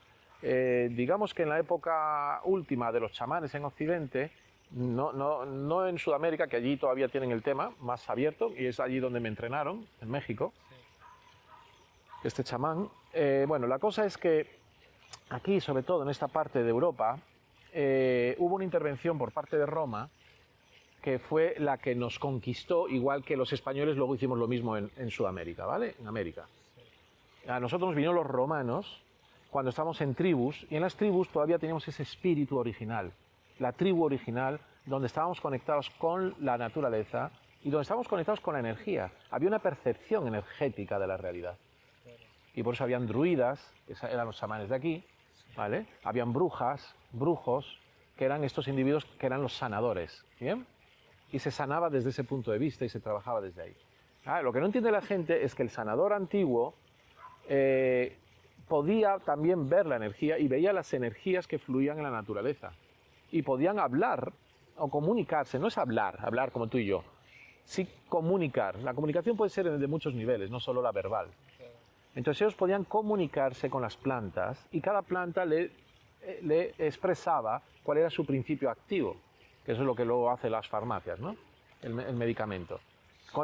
eh, 0.42 0.88
digamos 0.92 1.34
que 1.34 1.42
en 1.42 1.50
la 1.50 1.58
época 1.58 2.40
última 2.44 2.90
de 2.90 3.00
los 3.00 3.12
chamanes 3.12 3.54
en 3.54 3.64
Occidente, 3.64 4.32
no, 4.70 5.12
no, 5.12 5.44
no 5.44 5.86
en 5.86 5.98
Sudamérica, 5.98 6.46
que 6.46 6.56
allí 6.56 6.76
todavía 6.76 7.08
tienen 7.08 7.30
el 7.30 7.42
tema 7.42 7.72
más 7.80 8.08
abierto, 8.08 8.52
y 8.56 8.66
es 8.66 8.80
allí 8.80 8.98
donde 8.98 9.20
me 9.20 9.28
entrenaron, 9.28 9.86
en 10.00 10.10
México, 10.10 10.52
este 12.24 12.42
chamán. 12.42 12.88
Eh, 13.12 13.44
bueno, 13.46 13.66
la 13.66 13.78
cosa 13.78 14.04
es 14.06 14.16
que 14.16 14.46
aquí, 15.28 15.60
sobre 15.60 15.82
todo 15.82 16.02
en 16.02 16.08
esta 16.08 16.28
parte 16.28 16.62
de 16.62 16.70
Europa, 16.70 17.18
eh, 17.72 18.34
hubo 18.38 18.54
una 18.54 18.64
intervención 18.64 19.18
por 19.18 19.32
parte 19.32 19.56
de 19.56 19.66
Roma 19.66 20.08
que 21.02 21.18
fue 21.18 21.54
la 21.58 21.78
que 21.78 21.94
nos 21.94 22.18
conquistó, 22.18 22.88
igual 22.88 23.24
que 23.24 23.36
los 23.36 23.52
españoles 23.52 23.96
luego 23.96 24.14
hicimos 24.14 24.38
lo 24.38 24.48
mismo 24.48 24.76
en, 24.76 24.90
en 24.96 25.10
Sudamérica, 25.10 25.64
¿vale? 25.64 25.94
En 26.00 26.08
América. 26.08 26.46
A 27.46 27.60
nosotros 27.60 27.88
nos 27.88 27.96
vinieron 27.96 28.16
los 28.16 28.26
romanos 28.26 29.02
cuando 29.50 29.70
estábamos 29.70 30.00
en 30.00 30.14
tribus, 30.14 30.66
y 30.70 30.76
en 30.76 30.82
las 30.82 30.96
tribus 30.96 31.28
todavía 31.28 31.58
teníamos 31.58 31.86
ese 31.88 32.02
espíritu 32.02 32.58
original, 32.58 33.12
la 33.58 33.72
tribu 33.72 34.04
original, 34.04 34.60
donde 34.84 35.06
estábamos 35.06 35.40
conectados 35.40 35.90
con 35.90 36.34
la 36.40 36.58
naturaleza 36.58 37.30
y 37.62 37.70
donde 37.70 37.82
estábamos 37.82 38.08
conectados 38.08 38.40
con 38.40 38.54
la 38.54 38.60
energía. 38.60 39.10
Había 39.30 39.48
una 39.48 39.58
percepción 39.58 40.26
energética 40.26 40.98
de 40.98 41.06
la 41.06 41.16
realidad. 41.16 41.56
Y 42.54 42.62
por 42.62 42.74
eso 42.74 42.84
habían 42.84 43.06
druidas, 43.06 43.72
que 43.86 43.94
eran 44.06 44.26
los 44.26 44.36
chamanes 44.36 44.68
de 44.68 44.76
aquí, 44.76 45.04
¿vale? 45.56 45.86
Habían 46.04 46.32
brujas, 46.32 46.94
brujos, 47.12 47.78
que 48.16 48.24
eran 48.24 48.44
estos 48.44 48.68
individuos 48.68 49.04
que 49.04 49.26
eran 49.26 49.42
los 49.42 49.56
sanadores, 49.56 50.24
¿bien? 50.40 50.66
Y 51.32 51.38
se 51.38 51.50
sanaba 51.50 51.88
desde 51.90 52.10
ese 52.10 52.24
punto 52.24 52.50
de 52.50 52.58
vista 52.58 52.84
y 52.84 52.88
se 52.88 53.00
trabajaba 53.00 53.40
desde 53.40 53.62
ahí. 53.62 53.76
Ah, 54.24 54.42
lo 54.42 54.52
que 54.52 54.60
no 54.60 54.66
entiende 54.66 54.90
la 54.90 55.02
gente 55.02 55.44
es 55.44 55.54
que 55.54 55.62
el 55.62 55.70
sanador 55.70 56.12
antiguo 56.12 56.74
eh, 57.48 58.16
podía 58.68 59.18
también 59.18 59.68
ver 59.68 59.86
la 59.86 59.96
energía 59.96 60.38
y 60.38 60.48
veía 60.48 60.72
las 60.72 60.92
energías 60.92 61.46
que 61.46 61.58
fluían 61.58 61.98
en 61.98 62.04
la 62.04 62.10
naturaleza. 62.10 62.72
Y 63.30 63.42
podían 63.42 63.78
hablar 63.78 64.32
o 64.76 64.88
comunicarse, 64.88 65.58
no 65.58 65.68
es 65.68 65.78
hablar, 65.78 66.18
hablar 66.20 66.50
como 66.50 66.66
tú 66.68 66.78
y 66.78 66.86
yo, 66.86 67.04
sí 67.64 67.88
comunicar. 68.08 68.78
La 68.78 68.94
comunicación 68.94 69.36
puede 69.36 69.50
ser 69.50 69.70
de 69.70 69.86
muchos 69.86 70.14
niveles, 70.14 70.50
no 70.50 70.60
solo 70.60 70.82
la 70.82 70.92
verbal. 70.92 71.28
Entonces 72.14 72.42
ellos 72.42 72.54
podían 72.54 72.84
comunicarse 72.84 73.70
con 73.70 73.82
las 73.82 73.96
plantas 73.96 74.66
y 74.72 74.80
cada 74.80 75.02
planta 75.02 75.44
le, 75.44 75.70
eh, 76.22 76.40
le 76.42 76.74
expresaba 76.78 77.62
cuál 77.82 77.98
era 77.98 78.10
su 78.10 78.24
principio 78.26 78.70
activo, 78.70 79.16
que 79.64 79.72
eso 79.72 79.82
es 79.82 79.86
lo 79.86 79.94
que 79.94 80.04
luego 80.04 80.30
hace 80.30 80.50
las 80.50 80.66
farmacias, 80.68 81.18
¿no? 81.20 81.36
El, 81.82 81.98
el 82.00 82.16
medicamento. 82.16 82.80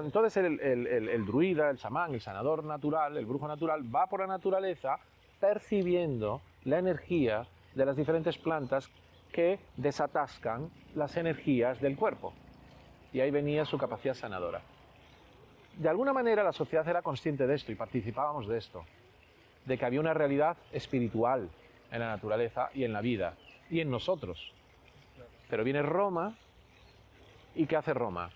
Entonces 0.03 0.37
el- 0.39 0.61
el 0.61 1.27
druida, 1.27 1.71
el 1.71 1.77
chamán, 1.79 2.15
el 2.15 2.21
sanador 2.21 2.65
natural, 2.65 3.17
el 3.17 3.27
brujo 3.27 3.47
natural, 3.47 3.83
va 3.95 4.07
por 4.07 4.21
la 4.21 4.27
naturaleza 4.27 4.99
percibiendo 5.39 6.41
la 6.65 6.79
energía 6.79 7.47
de 7.75 7.85
las 7.85 7.95
diferentes 7.97 8.39
plantas 8.39 8.91
que 9.31 9.59
desatascan 9.77 10.71
las 10.95 11.17
energías 11.17 11.81
del 11.81 11.97
cuerpo. 11.97 12.33
Y 13.13 13.21
ahí 13.21 13.31
venía 13.31 13.65
su 13.67 13.77
capacidad 13.77 14.15
sanadora. 14.15 14.63
De 15.77 15.89
alguna 15.89 16.13
manera 16.13 16.45
la 16.45 16.53
sociedad 16.53 16.87
era 16.89 17.03
consciente 17.03 17.47
de 17.47 17.55
esto 17.55 17.73
y 17.73 17.75
participábamos 17.75 18.47
de 18.47 18.59
esto, 18.59 18.85
de 19.65 19.77
que 19.77 19.85
había 19.85 20.01
una 20.01 20.15
realidad 20.15 20.57
espiritual 20.73 21.51
en 21.91 22.01
la 22.01 22.09
naturaleza 22.09 22.71
y 22.75 22.85
en 22.85 22.93
la 22.93 23.01
vida 23.01 23.35
y 23.71 23.81
en 23.81 23.91
nosotros. 23.91 24.53
Pero 25.51 25.65
viene 25.65 25.83
Roma 25.83 26.37
y 27.57 27.67
¿qué 27.67 27.77
hace 27.77 27.93
Roma? 27.93 28.31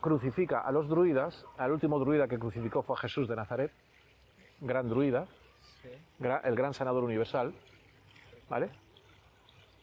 Crucifica 0.00 0.60
a 0.60 0.72
los 0.72 0.88
druidas, 0.88 1.46
al 1.58 1.72
último 1.72 1.98
druida 1.98 2.26
que 2.26 2.38
crucificó 2.38 2.82
fue 2.82 2.96
a 2.96 3.00
Jesús 3.00 3.28
de 3.28 3.36
Nazaret, 3.36 3.72
gran 4.60 4.88
druida, 4.88 5.26
el 6.44 6.56
gran 6.56 6.74
sanador 6.74 7.04
universal, 7.04 7.54
¿vale? 8.48 8.68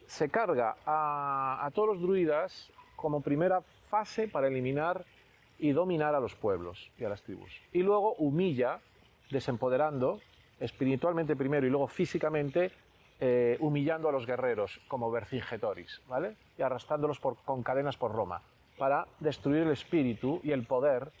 Se 0.06 0.28
carga 0.28 0.76
a, 0.84 1.64
a 1.64 1.70
todos 1.70 1.88
los 1.88 2.02
druidas 2.02 2.70
como 2.96 3.22
primera 3.22 3.62
fase 3.88 4.28
para 4.28 4.48
eliminar 4.48 5.04
y 5.62 5.70
dominar 5.72 6.14
a 6.14 6.20
los 6.20 6.34
pueblos 6.34 6.90
y 6.98 7.04
a 7.04 7.08
las 7.08 7.22
tribus. 7.22 7.50
Y 7.72 7.82
luego 7.82 8.14
humilla, 8.16 8.80
desempoderando, 9.30 10.20
espiritualmente 10.60 11.36
primero 11.36 11.66
y 11.66 11.70
luego 11.70 11.86
físicamente, 11.86 12.72
eh, 13.20 13.56
humillando 13.60 14.08
a 14.08 14.12
los 14.12 14.26
guerreros 14.26 14.80
como 14.88 15.10
Vercingetoris, 15.10 16.02
¿vale? 16.08 16.36
Y 16.58 16.62
arrastrándolos 16.62 17.20
por- 17.20 17.36
con 17.44 17.62
cadenas 17.62 17.96
por 17.96 18.12
Roma, 18.12 18.42
para 18.76 19.06
destruir 19.20 19.62
el 19.62 19.70
espíritu 19.70 20.40
y 20.42 20.50
el 20.50 20.66
poder 20.66 21.12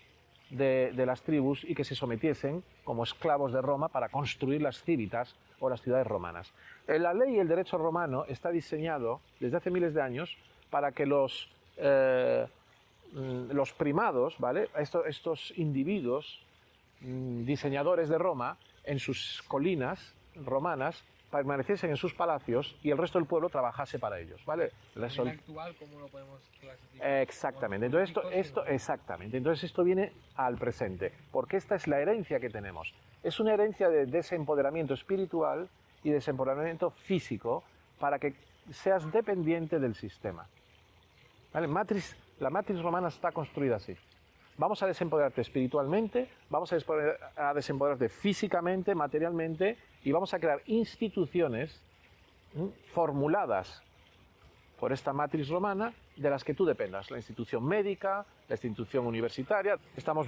de, 0.50 0.92
de 0.94 1.06
las 1.06 1.22
tribus 1.22 1.62
y 1.64 1.74
que 1.74 1.84
se 1.84 1.94
sometiesen 1.94 2.64
como 2.84 3.04
esclavos 3.04 3.52
de 3.52 3.62
Roma 3.62 3.88
para 3.88 4.08
construir 4.08 4.60
las 4.60 4.82
cívitas 4.82 5.36
o 5.60 5.70
las 5.70 5.80
ciudades 5.80 6.06
romanas. 6.08 6.52
La 6.88 7.14
ley 7.14 7.36
y 7.36 7.38
el 7.38 7.46
derecho 7.46 7.78
romano 7.78 8.24
está 8.26 8.50
diseñado 8.50 9.20
desde 9.38 9.56
hace 9.56 9.70
miles 9.70 9.94
de 9.94 10.02
años 10.02 10.36
para 10.70 10.90
que 10.90 11.06
los, 11.06 11.48
eh, 11.76 12.46
los 13.12 13.72
primados, 13.72 14.36
¿vale? 14.38 14.68
Esto- 14.76 15.04
estos 15.04 15.52
individuos 15.56 16.40
mm, 17.00 17.44
diseñadores 17.44 18.08
de 18.08 18.16
Roma, 18.18 18.56
en 18.84 18.98
sus 18.98 19.42
colinas 19.48 20.14
romanas, 20.36 21.02
permaneciesen 21.30 21.90
en 21.90 21.96
sus 21.96 22.14
palacios 22.14 22.76
y 22.82 22.90
el 22.90 22.98
resto 22.98 23.18
del 23.18 23.26
pueblo 23.26 23.48
trabajase 23.48 23.98
para 23.98 24.20
ellos, 24.20 24.44
¿vale? 24.44 24.70
Actual, 25.30 25.74
¿cómo 25.78 25.98
lo 25.98 26.06
podemos 26.08 26.40
clasificar? 26.60 27.20
Exactamente. 27.22 27.86
Entonces 27.86 28.10
esto, 28.10 28.30
esto, 28.30 28.66
exactamente. 28.66 29.36
Entonces 29.38 29.64
esto 29.64 29.82
viene 29.82 30.12
al 30.36 30.56
presente, 30.58 31.12
porque 31.30 31.56
esta 31.56 31.74
es 31.74 31.86
la 31.88 32.00
herencia 32.00 32.38
que 32.38 32.50
tenemos. 32.50 32.92
Es 33.22 33.40
una 33.40 33.54
herencia 33.54 33.88
de 33.88 34.04
desempoderamiento 34.06 34.94
espiritual 34.94 35.68
y 36.04 36.10
desempoderamiento 36.10 36.90
físico 36.90 37.64
para 37.98 38.18
que 38.18 38.34
seas 38.70 39.10
dependiente 39.10 39.78
del 39.78 39.94
sistema. 39.94 40.46
¿Vale? 41.52 41.66
Matriz, 41.66 42.16
la 42.42 42.50
matriz 42.50 42.80
romana 42.80 43.08
está 43.08 43.32
construida 43.32 43.76
así. 43.76 43.94
Vamos 44.58 44.82
a 44.82 44.86
desempoderarte 44.86 45.40
espiritualmente, 45.40 46.28
vamos 46.50 46.72
a, 46.72 46.76
desempoder- 46.76 47.16
a 47.36 47.54
desempoderarte 47.54 48.08
físicamente, 48.08 48.94
materialmente, 48.94 49.78
y 50.04 50.12
vamos 50.12 50.34
a 50.34 50.38
crear 50.38 50.60
instituciones 50.66 51.80
formuladas 52.92 53.82
por 54.78 54.92
esta 54.92 55.12
matriz 55.12 55.48
romana 55.48 55.92
de 56.16 56.28
las 56.28 56.44
que 56.44 56.54
tú 56.54 56.64
dependas. 56.64 57.10
La 57.10 57.16
institución 57.16 57.64
médica, 57.64 58.26
la 58.48 58.54
institución 58.54 59.06
universitaria. 59.06 59.78
Estamos 59.96 60.26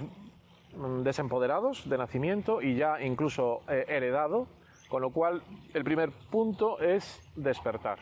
desempoderados 1.03 1.87
de 1.87 1.97
nacimiento 1.97 2.61
y 2.61 2.75
ya 2.75 3.01
incluso 3.01 3.61
eh, 3.69 3.85
heredado, 3.87 4.47
con 4.89 5.01
lo 5.01 5.09
cual 5.11 5.41
el 5.73 5.83
primer 5.83 6.09
punto 6.31 6.79
es 6.79 7.21
despertar. 7.35 7.99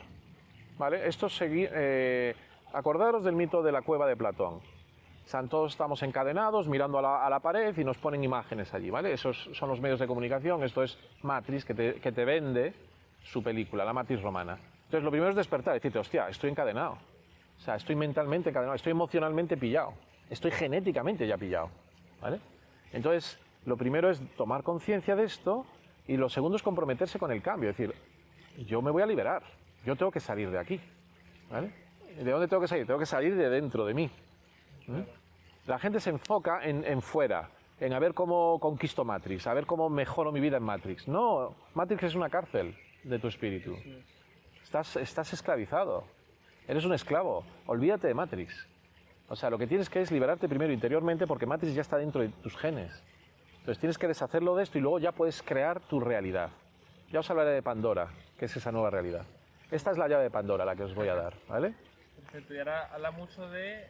¿Vale? 0.78 1.08
Esto 1.08 1.28
segui- 1.28 1.70
eh, 1.72 2.36
acordaros 2.74 3.24
del 3.24 3.36
mito 3.36 3.64
de 3.64 3.72
la 3.72 3.82
cueva 3.82 4.06
de 4.08 4.18
Platón. 4.18 4.60
Todos 5.50 5.72
estamos 5.72 6.04
encadenados 6.04 6.68
mirando 6.68 7.00
a 7.00 7.02
la, 7.02 7.26
a 7.26 7.30
la 7.30 7.40
pared 7.40 7.76
y 7.78 7.84
nos 7.84 7.98
ponen 7.98 8.24
imágenes 8.24 8.74
allí, 8.74 8.90
¿vale? 8.90 9.14
Esos 9.14 9.50
son 9.54 9.70
los 9.70 9.80
medios 9.80 10.00
de 10.00 10.06
comunicación, 10.06 10.62
esto 10.64 10.84
es 10.84 11.00
Matrix 11.22 11.64
que 11.64 11.74
te, 11.74 11.94
que 11.96 12.12
te 12.12 12.26
vende 12.26 12.74
su 13.24 13.42
película, 13.42 13.86
la 13.86 13.94
Matrix 13.94 14.22
romana. 14.22 14.58
Entonces 14.86 15.04
lo 15.04 15.12
primero 15.12 15.30
es 15.30 15.36
despertar, 15.36 15.74
decirte, 15.74 15.98
hostia, 15.98 16.28
estoy 16.28 16.50
encadenado. 16.50 16.98
O 17.58 17.62
sea, 17.62 17.76
estoy 17.76 17.96
mentalmente 17.96 18.50
encadenado, 18.50 18.76
estoy 18.76 18.92
emocionalmente 18.92 19.56
pillado, 19.56 19.94
estoy 20.30 20.52
genéticamente 20.52 21.26
ya 21.26 21.38
pillado, 21.38 21.70
¿vale? 22.22 22.40
Entonces, 22.92 23.40
lo 23.66 23.78
primero 23.78 24.10
es 24.10 24.22
tomar 24.36 24.64
conciencia 24.64 25.16
de 25.16 25.24
esto 25.24 25.66
y 26.06 26.18
lo 26.18 26.30
segundo 26.30 26.58
es 26.58 26.64
comprometerse 26.64 27.18
con 27.18 27.32
el 27.32 27.42
cambio, 27.42 27.70
es 27.70 27.78
decir, 27.78 27.96
yo 28.68 28.82
me 28.82 28.92
voy 28.92 29.02
a 29.02 29.06
liberar, 29.06 29.42
yo 29.86 29.96
tengo 29.96 30.12
que 30.12 30.20
salir 30.20 30.52
de 30.52 30.60
aquí, 30.60 30.82
¿vale? 31.50 31.83
¿De 32.18 32.32
dónde 32.32 32.48
tengo 32.48 32.62
que 32.62 32.68
salir? 32.68 32.86
Tengo 32.86 33.00
que 33.00 33.06
salir 33.06 33.36
de 33.36 33.50
dentro 33.50 33.86
de 33.86 33.94
mí. 33.94 34.10
¿Mm? 34.88 35.02
La 35.66 35.80
gente 35.80 36.00
se 36.00 36.10
enfoca 36.10 36.64
en, 36.64 36.84
en 36.86 37.02
fuera, 37.02 37.50
en 37.80 37.94
a 37.94 38.00
ver 38.00 38.14
cómo 38.14 38.60
conquisto 38.60 39.06
Matrix, 39.06 39.48
a 39.48 39.54
ver 39.54 39.66
cómo 39.66 39.90
mejoro 39.90 40.32
mi 40.32 40.40
vida 40.40 40.58
en 40.58 40.64
Matrix. 40.64 41.08
No, 41.08 41.56
Matrix 41.74 42.04
es 42.04 42.16
una 42.16 42.30
cárcel 42.30 42.76
de 43.04 43.20
tu 43.20 43.28
espíritu. 43.28 43.78
Estás, 44.64 44.96
estás 44.98 45.34
esclavizado. 45.34 46.04
Eres 46.68 46.86
un 46.86 46.94
esclavo. 46.94 47.44
Olvídate 47.68 48.08
de 48.08 48.14
Matrix. 48.14 48.68
O 49.30 49.36
sea, 49.36 49.50
lo 49.50 49.58
que 49.58 49.68
tienes 49.68 49.90
que 49.90 50.02
es 50.02 50.12
liberarte 50.12 50.48
primero 50.48 50.74
interiormente 50.74 51.28
porque 51.28 51.46
Matrix 51.46 51.74
ya 51.74 51.82
está 51.82 51.98
dentro 51.98 52.22
de 52.22 52.30
tus 52.30 52.56
genes. 52.58 53.04
Entonces 53.60 53.80
tienes 53.80 53.98
que 53.98 54.08
deshacerlo 54.08 54.56
de 54.56 54.64
esto 54.64 54.78
y 54.78 54.82
luego 54.82 55.00
ya 55.00 55.12
puedes 55.14 55.42
crear 55.42 55.80
tu 55.80 56.00
realidad. 56.00 56.50
Ya 57.12 57.20
os 57.20 57.30
hablaré 57.30 57.52
de 57.52 57.62
Pandora, 57.62 58.10
que 58.38 58.46
es 58.46 58.56
esa 58.58 58.72
nueva 58.72 58.90
realidad. 58.90 59.26
Esta 59.72 59.92
es 59.92 59.98
la 59.98 60.08
llave 60.08 60.24
de 60.24 60.30
Pandora, 60.30 60.66
la 60.66 60.76
que 60.76 60.84
os 60.84 60.94
voy 60.94 61.08
a 61.08 61.16
dar, 61.16 61.34
¿vale? 61.48 61.74
Y 62.34 62.58
ahora 62.58 62.90
habla 62.92 63.12
mucho 63.12 63.48
de 63.50 63.86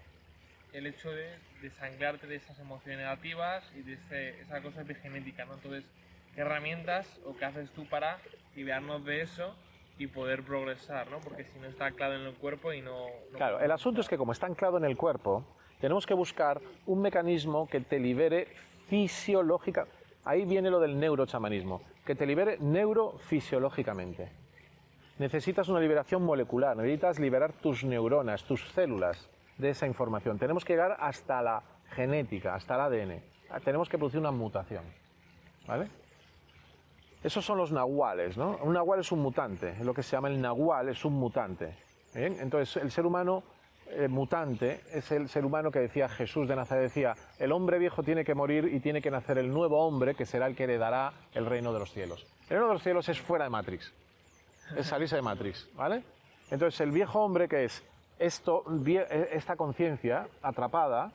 el 0.73 0.85
hecho 0.87 1.09
de 1.11 1.29
desangrarte 1.61 2.27
de 2.27 2.35
esas 2.35 2.59
emociones 2.59 2.97
negativas 2.99 3.63
y 3.75 3.83
de 3.83 3.93
ese- 3.93 4.41
esa 4.41 4.61
cosa 4.61 4.81
epigenética, 4.81 5.45
¿no? 5.45 5.53
Entonces, 5.53 5.85
¿qué 6.35 6.41
herramientas 6.41 7.07
o 7.25 7.37
qué 7.37 7.45
haces 7.45 7.69
tú 7.71 7.87
para 7.87 8.17
liberarnos 8.55 9.05
de 9.05 9.21
eso 9.21 9.55
y 9.97 10.07
poder 10.07 10.43
progresar, 10.43 11.09
¿no? 11.09 11.19
Porque 11.19 11.45
si 11.45 11.57
no 11.59 11.67
está 11.67 11.85
anclado 11.85 12.15
en 12.15 12.21
el 12.23 12.33
cuerpo 12.33 12.73
y 12.73 12.81
no... 12.81 13.07
no 13.31 13.37
Claro, 13.37 13.59
el 13.61 13.71
asunto 13.71 14.01
es 14.01 14.09
que 14.09 14.17
como 14.17 14.33
está 14.33 14.47
anclado 14.47 14.77
en 14.77 14.85
el 14.85 14.97
cuerpo, 14.97 15.45
tenemos 15.79 16.05
que 16.05 16.13
buscar 16.15 16.59
un 16.85 17.01
mecanismo 17.01 17.69
que 17.69 17.79
te 17.79 17.99
libere 17.99 18.47
fisiológica. 18.89 19.87
Ahí 20.25 20.43
viene 20.43 20.69
lo 20.69 20.79
del 20.79 20.99
neurochamanismo, 20.99 21.81
que 22.05 22.15
te 22.15 22.25
libere 22.25 22.57
neurofisiológicamente. 22.59 24.42
Necesitas 25.19 25.69
una 25.69 25.79
liberación 25.79 26.23
molecular, 26.23 26.75
necesitas 26.75 27.19
liberar 27.19 27.53
tus 27.53 27.83
neuronas, 27.83 28.43
tus 28.43 28.67
células 28.71 29.29
de 29.57 29.69
esa 29.69 29.85
información. 29.85 30.39
Tenemos 30.39 30.65
que 30.65 30.73
llegar 30.73 30.97
hasta 30.99 31.41
la 31.41 31.61
genética, 31.91 32.55
hasta 32.55 32.75
el 32.75 32.81
ADN. 32.81 33.23
Tenemos 33.63 33.87
que 33.89 33.97
producir 33.97 34.19
una 34.19 34.31
mutación. 34.31 34.83
¿Vale? 35.67 35.87
Esos 37.23 37.45
son 37.45 37.57
los 37.57 37.71
nahuales, 37.71 38.37
¿no? 38.37 38.57
Un 38.63 38.73
nahual 38.73 38.99
es 38.99 39.11
un 39.11 39.19
mutante, 39.19 39.69
es 39.69 39.85
lo 39.85 39.93
que 39.93 40.03
se 40.03 40.11
llama 40.11 40.27
el 40.27 40.41
nahual, 40.41 40.89
es 40.89 41.05
un 41.05 41.13
mutante. 41.13 41.77
¿bien? 42.13 42.37
Entonces, 42.41 42.75
el 42.83 42.91
ser 42.91 43.05
humano 43.05 43.43
eh, 43.87 44.09
mutante 44.09 44.81
es 44.91 45.09
el 45.11 45.29
ser 45.29 45.45
humano 45.45 45.71
que 45.71 45.79
decía 45.79 46.09
Jesús 46.09 46.49
de 46.49 46.55
Nazaret, 46.55 46.83
decía, 46.83 47.15
el 47.39 47.53
hombre 47.53 47.79
viejo 47.79 48.03
tiene 48.03 48.25
que 48.25 48.33
morir 48.33 48.69
y 48.73 48.81
tiene 48.81 49.01
que 49.01 49.09
nacer 49.09 49.37
el 49.37 49.53
nuevo 49.53 49.85
hombre 49.85 50.15
que 50.15 50.25
será 50.25 50.47
el 50.47 50.55
que 50.55 50.63
heredará 50.63 51.13
el 51.33 51.45
reino 51.45 51.71
de 51.71 51.79
los 51.79 51.93
cielos. 51.93 52.25
El 52.43 52.57
reino 52.57 52.67
de 52.67 52.73
los 52.73 52.83
cielos 52.83 53.07
es 53.07 53.21
fuera 53.21 53.45
de 53.45 53.51
Matrix, 53.51 53.93
es 54.75 54.87
salirse 54.87 55.15
de 55.15 55.21
Matrix, 55.21 55.69
¿vale? 55.75 56.03
Entonces, 56.51 56.79
el 56.81 56.91
viejo 56.91 57.19
hombre 57.19 57.47
que 57.47 57.65
es 57.65 57.83
esto, 58.19 58.63
eh, 58.85 59.29
esta 59.31 59.55
conciencia 59.55 60.27
atrapada, 60.41 61.11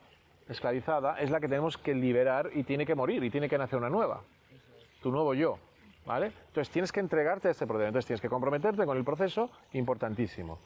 esclavizada, 0.47 1.19
es 1.19 1.29
la 1.29 1.39
que 1.39 1.47
tenemos 1.47 1.77
que 1.77 1.93
liberar 1.93 2.49
y 2.53 2.63
tiene 2.63 2.85
que 2.85 2.95
morir 2.95 3.23
y 3.23 3.29
tiene 3.29 3.47
que 3.47 3.57
nacer 3.57 3.77
una 3.77 3.89
nueva 3.89 4.21
tu 5.01 5.11
nuevo 5.11 5.33
yo, 5.33 5.57
¿vale? 6.05 6.31
Entonces 6.47 6.69
tienes 6.69 6.91
que 6.91 6.99
entregarte 6.99 7.47
a 7.47 7.51
este 7.51 7.65
proceso, 7.65 7.87
entonces 7.87 8.07
tienes 8.07 8.21
que 8.21 8.29
comprometerte 8.29 8.85
con 8.85 8.97
el 8.97 9.03
proceso, 9.03 9.49
importantísimo. 9.73 10.59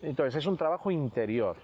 Entonces 0.00 0.36
es 0.36 0.46
un 0.46 0.56
trabajo 0.56 0.90
interior, 0.90 1.56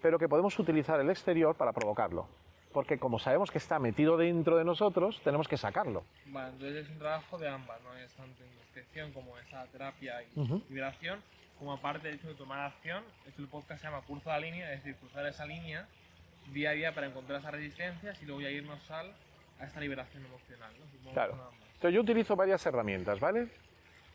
pero 0.00 0.18
que 0.18 0.28
podemos 0.28 0.58
utilizar 0.58 1.00
el 1.00 1.10
exterior 1.10 1.54
para 1.54 1.72
provocarlo, 1.72 2.26
porque 2.72 2.98
como 2.98 3.18
sabemos 3.18 3.50
que 3.50 3.58
está 3.58 3.78
metido 3.78 4.16
dentro 4.16 4.56
de 4.56 4.64
nosotros, 4.64 5.20
tenemos 5.22 5.48
que 5.48 5.56
sacarlo. 5.56 6.04
Vale, 6.26 6.52
entonces 6.52 6.84
es 6.84 6.90
un 6.90 6.98
trabajo 6.98 7.38
de 7.38 7.48
ambas, 7.48 7.80
¿no? 7.82 7.94
Es 7.96 8.12
tanto 8.14 8.42
introspección 8.44 9.12
como 9.12 9.38
esa 9.38 9.64
terapia 9.66 10.22
y 10.22 10.40
Ujú. 10.40 10.62
liberación, 10.68 11.22
como 11.58 11.72
aparte 11.72 12.08
del 12.08 12.16
hecho 12.16 12.28
de 12.28 12.34
tomar 12.34 12.60
acción, 12.60 13.04
el 13.38 13.48
podcast 13.48 13.80
se 13.80 13.86
llama 13.86 14.02
Curso 14.02 14.30
la 14.30 14.40
línea, 14.40 14.72
es 14.72 14.82
decir, 14.82 14.98
cruzar 14.98 15.26
esa 15.26 15.46
línea 15.46 15.86
día 16.52 16.70
a 16.70 16.72
día 16.72 16.94
para 16.94 17.06
encontrar 17.06 17.40
esas 17.40 17.52
resistencias 17.52 18.20
y 18.22 18.26
luego 18.26 18.40
ya 18.40 18.50
irnos 18.50 18.90
al, 18.90 19.12
a 19.60 19.64
esta 19.64 19.80
liberación 19.80 20.24
emocional, 20.24 20.72
¿no? 21.04 21.12
Claro. 21.12 21.34
Entonces 21.74 21.94
yo 21.94 22.00
utilizo 22.00 22.36
varias 22.36 22.64
herramientas, 22.66 23.20
¿vale? 23.20 23.48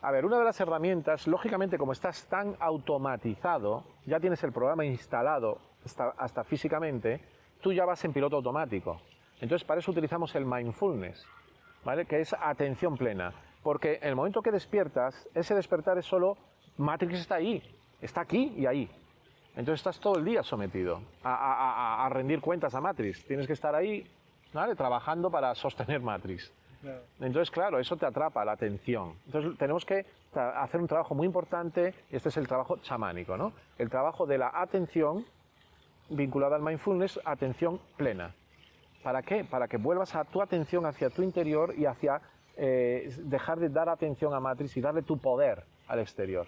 A 0.02 0.12
ver, 0.12 0.26
una 0.26 0.38
de 0.38 0.46
las 0.46 0.60
herramientas, 0.60 1.28
lógicamente 1.28 1.78
como 1.78 1.92
estás 1.92 2.28
tan 2.28 2.56
automatizado, 2.60 3.84
ya 4.06 4.20
tienes 4.20 4.44
el 4.44 4.52
programa 4.52 4.86
instalado 4.86 5.60
hasta, 5.84 6.10
hasta 6.18 6.44
físicamente, 6.44 7.22
tú 7.62 7.74
ya 7.74 7.86
vas 7.86 8.04
en 8.06 8.14
piloto 8.14 8.38
automático. 8.38 9.00
Entonces 9.42 9.66
para 9.66 9.80
eso 9.80 9.92
utilizamos 9.92 10.34
el 10.36 10.46
mindfulness, 10.46 11.26
¿vale? 11.84 12.06
Que 12.06 12.22
es 12.22 12.34
atención 12.34 12.98
plena. 12.98 13.34
Porque 13.64 14.00
en 14.02 14.10
el 14.10 14.16
momento 14.16 14.42
que 14.42 14.52
despiertas, 14.52 15.28
ese 15.34 15.54
despertar 15.56 15.98
es 15.98 16.06
solo 16.06 16.38
Matrix 16.78 17.20
está 17.20 17.36
ahí, 17.36 17.62
está 18.02 18.22
aquí 18.22 18.54
y 18.58 18.66
ahí. 18.66 18.90
Entonces 19.56 19.80
estás 19.80 20.00
todo 20.00 20.20
el 20.20 20.26
día 20.26 20.44
sometido 20.44 21.02
a, 21.24 22.08
rendir 22.12 22.40
cuentas 22.40 22.76
a 22.76 22.82
Matrix. 22.82 23.26
Tienes 23.26 23.48
que 23.48 23.54
estar 23.54 23.74
ahí, 23.74 24.08
¿vale? 24.54 24.76
Trabajando 24.76 25.32
para 25.32 25.56
sostener 25.56 26.00
Matrix. 26.00 26.52
Entonces, 27.20 27.50
claro, 27.50 27.80
eso 27.80 27.98
te 27.98 28.06
atrapa 28.06 28.46
la 28.46 28.52
atención. 28.52 29.16
Entonces, 29.26 29.58
tenemos 29.58 29.84
que 29.84 30.06
hacer 30.36 30.80
un 30.80 30.88
trabajo 30.88 31.16
muy 31.16 31.26
importante, 31.26 31.96
este 32.12 32.30
es 32.30 32.38
el 32.38 32.48
trabajo 32.48 32.78
chamánico, 32.78 33.36
¿no? 33.36 33.52
El 33.80 33.90
trabajo 33.90 34.28
de 34.28 34.38
la 34.38 34.52
atención 34.54 35.26
vinculada 36.10 36.56
al 36.56 36.62
mindfulness, 36.62 37.20
atención 37.26 37.80
plena. 37.98 38.34
¿Para 39.04 39.22
qué? 39.22 39.44
Para 39.44 39.68
que 39.68 39.78
vuelvas 39.78 40.16
a 40.16 40.24
tu 40.26 40.42
atención 40.42 40.86
hacia 40.86 41.10
tu 41.10 41.22
interior 41.22 41.74
y 41.78 41.86
hacia 41.86 42.22
eh, 42.56 43.14
dejar 43.24 43.60
de 43.60 43.70
dar 43.70 43.90
atención 43.90 44.34
a 44.34 44.40
Matrix 44.40 44.76
y 44.78 44.82
darle 44.82 45.04
tu 45.04 45.18
poder 45.18 45.64
al 45.88 46.00
exterior. 46.00 46.48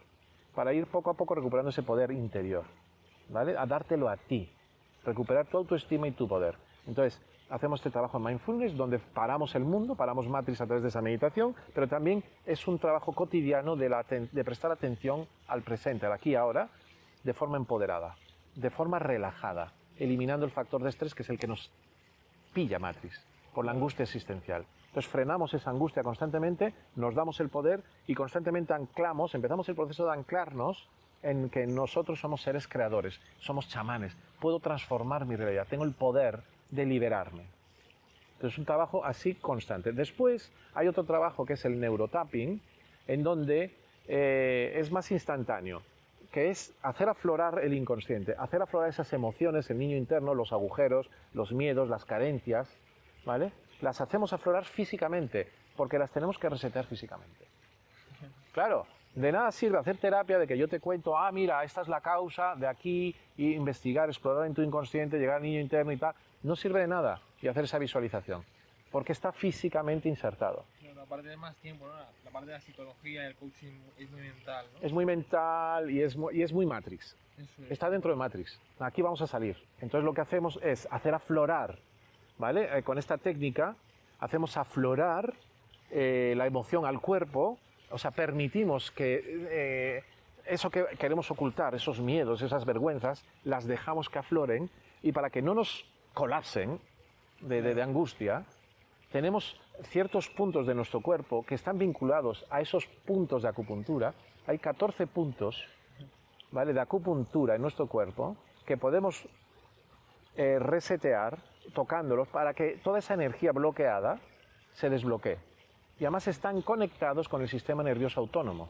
Para 0.55 0.73
ir 0.73 0.87
poco 0.87 1.11
a 1.11 1.13
poco 1.13 1.35
recuperando 1.35 1.69
ese 1.69 1.83
poder 1.83 2.11
interior. 2.11 2.63
¿Vale? 3.29 3.55
A 3.57 3.65
dártelo 3.65 4.09
a 4.09 4.17
ti. 4.17 4.51
Recuperar 5.05 5.45
tu 5.45 5.57
autoestima 5.57 6.07
y 6.07 6.11
tu 6.11 6.27
poder. 6.27 6.55
Entonces, 6.87 7.21
hacemos 7.49 7.79
este 7.79 7.91
trabajo 7.91 8.17
en 8.17 8.23
mindfulness 8.23 8.75
donde 8.75 8.99
paramos 8.99 9.55
el 9.55 9.63
mundo, 9.63 9.95
paramos 9.95 10.27
Matrix 10.27 10.61
a 10.61 10.65
través 10.65 10.83
de 10.83 10.89
esa 10.89 11.01
meditación, 11.01 11.55
pero 11.73 11.87
también 11.87 12.23
es 12.45 12.67
un 12.67 12.79
trabajo 12.79 13.13
cotidiano 13.13 13.75
de, 13.75 14.27
de 14.31 14.43
prestar 14.43 14.71
atención 14.71 15.27
al 15.47 15.61
presente, 15.61 16.05
al 16.05 16.13
aquí 16.13 16.31
y 16.31 16.35
ahora, 16.35 16.69
de 17.23 17.33
forma 17.33 17.57
empoderada, 17.57 18.15
de 18.55 18.69
forma 18.69 18.99
relajada, 18.99 19.73
eliminando 19.97 20.45
el 20.45 20.51
factor 20.51 20.81
de 20.81 20.89
estrés 20.89 21.13
que 21.13 21.23
es 21.23 21.29
el 21.29 21.39
que 21.39 21.47
nos 21.47 21.71
pilla 22.53 22.79
Matrix, 22.79 23.25
por 23.53 23.65
la 23.65 23.71
angustia 23.71 24.03
existencial. 24.03 24.65
Entonces 24.87 25.11
frenamos 25.11 25.53
esa 25.53 25.69
angustia 25.69 26.01
constantemente, 26.01 26.73
nos 26.95 27.13
damos 27.13 27.39
el 27.39 27.49
poder 27.49 27.83
y 28.07 28.15
constantemente 28.15 28.73
anclamos, 28.73 29.35
empezamos 29.35 29.69
el 29.69 29.75
proceso 29.75 30.05
de 30.05 30.13
anclarnos 30.13 30.89
en 31.21 31.49
que 31.49 31.67
nosotros 31.67 32.19
somos 32.19 32.41
seres 32.41 32.67
creadores, 32.67 33.19
somos 33.39 33.67
chamanes, 33.67 34.15
puedo 34.39 34.59
transformar 34.59 35.25
mi 35.25 35.35
realidad, 35.35 35.67
tengo 35.69 35.83
el 35.83 35.93
poder 35.93 36.41
de 36.71 36.85
liberarme. 36.85 37.43
Entonces 38.33 38.53
es 38.53 38.57
un 38.59 38.65
trabajo 38.65 39.03
así 39.03 39.35
constante. 39.35 39.91
Después 39.91 40.51
hay 40.73 40.87
otro 40.87 41.03
trabajo 41.03 41.45
que 41.45 41.53
es 41.53 41.65
el 41.65 41.79
neurotapping, 41.79 42.61
en 43.07 43.23
donde 43.23 43.75
eh, 44.07 44.73
es 44.75 44.91
más 44.91 45.11
instantáneo, 45.11 45.81
que 46.31 46.49
es 46.49 46.73
hacer 46.83 47.09
aflorar 47.09 47.59
el 47.63 47.73
inconsciente, 47.73 48.35
hacer 48.37 48.61
aflorar 48.61 48.89
esas 48.89 49.11
emociones, 49.13 49.69
el 49.69 49.79
niño 49.79 49.97
interno, 49.97 50.33
los 50.35 50.51
agujeros, 50.53 51.09
los 51.33 51.51
miedos, 51.51 51.89
las 51.89 52.05
carencias, 52.05 52.69
¿vale? 53.25 53.51
las 53.81 54.01
hacemos 54.01 54.33
aflorar 54.33 54.65
físicamente, 54.65 55.47
porque 55.75 55.97
las 55.97 56.11
tenemos 56.11 56.37
que 56.37 56.49
resetear 56.49 56.85
físicamente. 56.85 57.47
Claro, 58.51 58.85
de 59.15 59.31
nada 59.31 59.51
sirve 59.51 59.77
hacer 59.77 59.97
terapia 59.97 60.37
de 60.37 60.47
que 60.47 60.57
yo 60.57 60.67
te 60.67 60.79
cuento, 60.79 61.17
ah, 61.17 61.31
mira, 61.31 61.63
esta 61.63 61.81
es 61.81 61.87
la 61.87 62.01
causa 62.01 62.55
de 62.55 62.67
aquí, 62.67 63.15
y 63.37 63.53
investigar, 63.53 64.09
explorar 64.09 64.45
en 64.45 64.53
tu 64.53 64.61
inconsciente, 64.61 65.17
llegar 65.17 65.37
al 65.37 65.43
niño 65.43 65.59
interno 65.59 65.91
y 65.91 65.97
tal. 65.97 66.13
No 66.43 66.55
sirve 66.55 66.81
de 66.81 66.87
nada 66.87 67.21
y 67.41 67.47
hacer 67.47 67.63
esa 67.63 67.79
visualización, 67.79 68.43
porque 68.91 69.13
está 69.13 69.31
físicamente 69.31 70.09
insertado. 70.09 70.65
Parte 71.09 71.27
de 71.27 71.37
más 71.37 71.55
tiempo, 71.57 71.87
¿no? 71.87 71.93
la 72.23 72.31
parte 72.31 72.47
de 72.47 72.53
la 72.53 72.61
psicología 72.61 73.27
el 73.27 73.35
coaching 73.35 73.73
es 73.97 74.09
muy 74.09 74.21
mental. 74.21 74.65
¿no? 74.73 74.87
Es 74.87 74.93
muy 74.93 75.05
mental 75.05 75.91
y 75.91 76.01
es 76.01 76.15
muy, 76.15 76.37
y 76.37 76.43
es 76.43 76.53
muy 76.53 76.65
Matrix. 76.65 77.15
Está 77.69 77.89
dentro 77.89 78.11
de 78.11 78.17
Matrix. 78.17 78.59
Aquí 78.79 79.01
vamos 79.01 79.21
a 79.21 79.27
salir. 79.27 79.57
Entonces 79.81 80.03
lo 80.05 80.13
que 80.13 80.21
hacemos 80.21 80.59
es 80.61 80.87
hacer 80.91 81.13
aflorar 81.13 81.79
¿vale? 82.39 82.69
Eh, 82.75 82.81
con 82.81 82.97
esta 82.97 83.17
técnica 83.17 83.75
hacemos 84.19 84.57
aflorar 84.57 85.33
eh, 85.91 86.33
la 86.35 86.47
emoción 86.47 86.85
al 86.85 86.99
cuerpo, 86.99 87.59
o 87.91 87.97
sea, 87.97 88.11
permitimos 88.11 88.91
que 88.91 89.21
eh, 89.49 90.03
eso 90.45 90.69
que 90.69 90.85
queremos 90.97 91.29
ocultar, 91.29 91.75
esos 91.75 91.99
miedos, 91.99 92.41
esas 92.41 92.65
vergüenzas, 92.65 93.23
las 93.43 93.65
dejamos 93.65 94.09
que 94.09 94.19
afloren 94.19 94.69
y 95.03 95.11
para 95.11 95.29
que 95.29 95.41
no 95.41 95.53
nos 95.53 95.85
colapsen 96.13 96.79
de, 97.41 97.61
de 97.61 97.81
angustia, 97.81 98.45
tenemos 99.11 99.59
ciertos 99.83 100.29
puntos 100.29 100.67
de 100.67 100.75
nuestro 100.75 101.01
cuerpo 101.01 101.45
que 101.45 101.55
están 101.55 101.77
vinculados 101.77 102.45
a 102.49 102.61
esos 102.61 102.85
puntos 102.85 103.43
de 103.43 103.49
acupuntura. 103.49 104.13
Hay 104.45 104.59
14 104.59 105.07
puntos 105.07 105.63
¿vale? 106.51 106.73
de 106.73 106.79
acupuntura 106.79 107.55
en 107.55 107.61
nuestro 107.61 107.87
cuerpo 107.87 108.35
que 108.65 108.77
podemos 108.77 109.27
resetear 110.35 111.37
tocándolos 111.73 112.27
para 112.27 112.53
que 112.53 112.79
toda 112.83 112.99
esa 112.99 113.13
energía 113.13 113.51
bloqueada 113.51 114.19
se 114.73 114.89
desbloquee. 114.89 115.37
Y 115.99 116.05
además 116.05 116.27
están 116.27 116.61
conectados 116.61 117.27
con 117.27 117.41
el 117.41 117.49
sistema 117.49 117.83
nervioso 117.83 118.21
autónomo. 118.21 118.69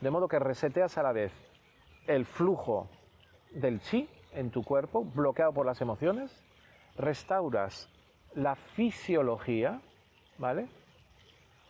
De 0.00 0.10
modo 0.10 0.28
que 0.28 0.38
reseteas 0.38 0.98
a 0.98 1.02
la 1.02 1.12
vez 1.12 1.32
el 2.06 2.24
flujo 2.26 2.88
del 3.52 3.80
chi 3.80 4.08
en 4.32 4.50
tu 4.50 4.62
cuerpo, 4.64 5.04
bloqueado 5.04 5.52
por 5.52 5.66
las 5.66 5.80
emociones, 5.80 6.42
restauras 6.96 7.88
la 8.34 8.54
fisiología, 8.54 9.80
¿vale? 10.38 10.66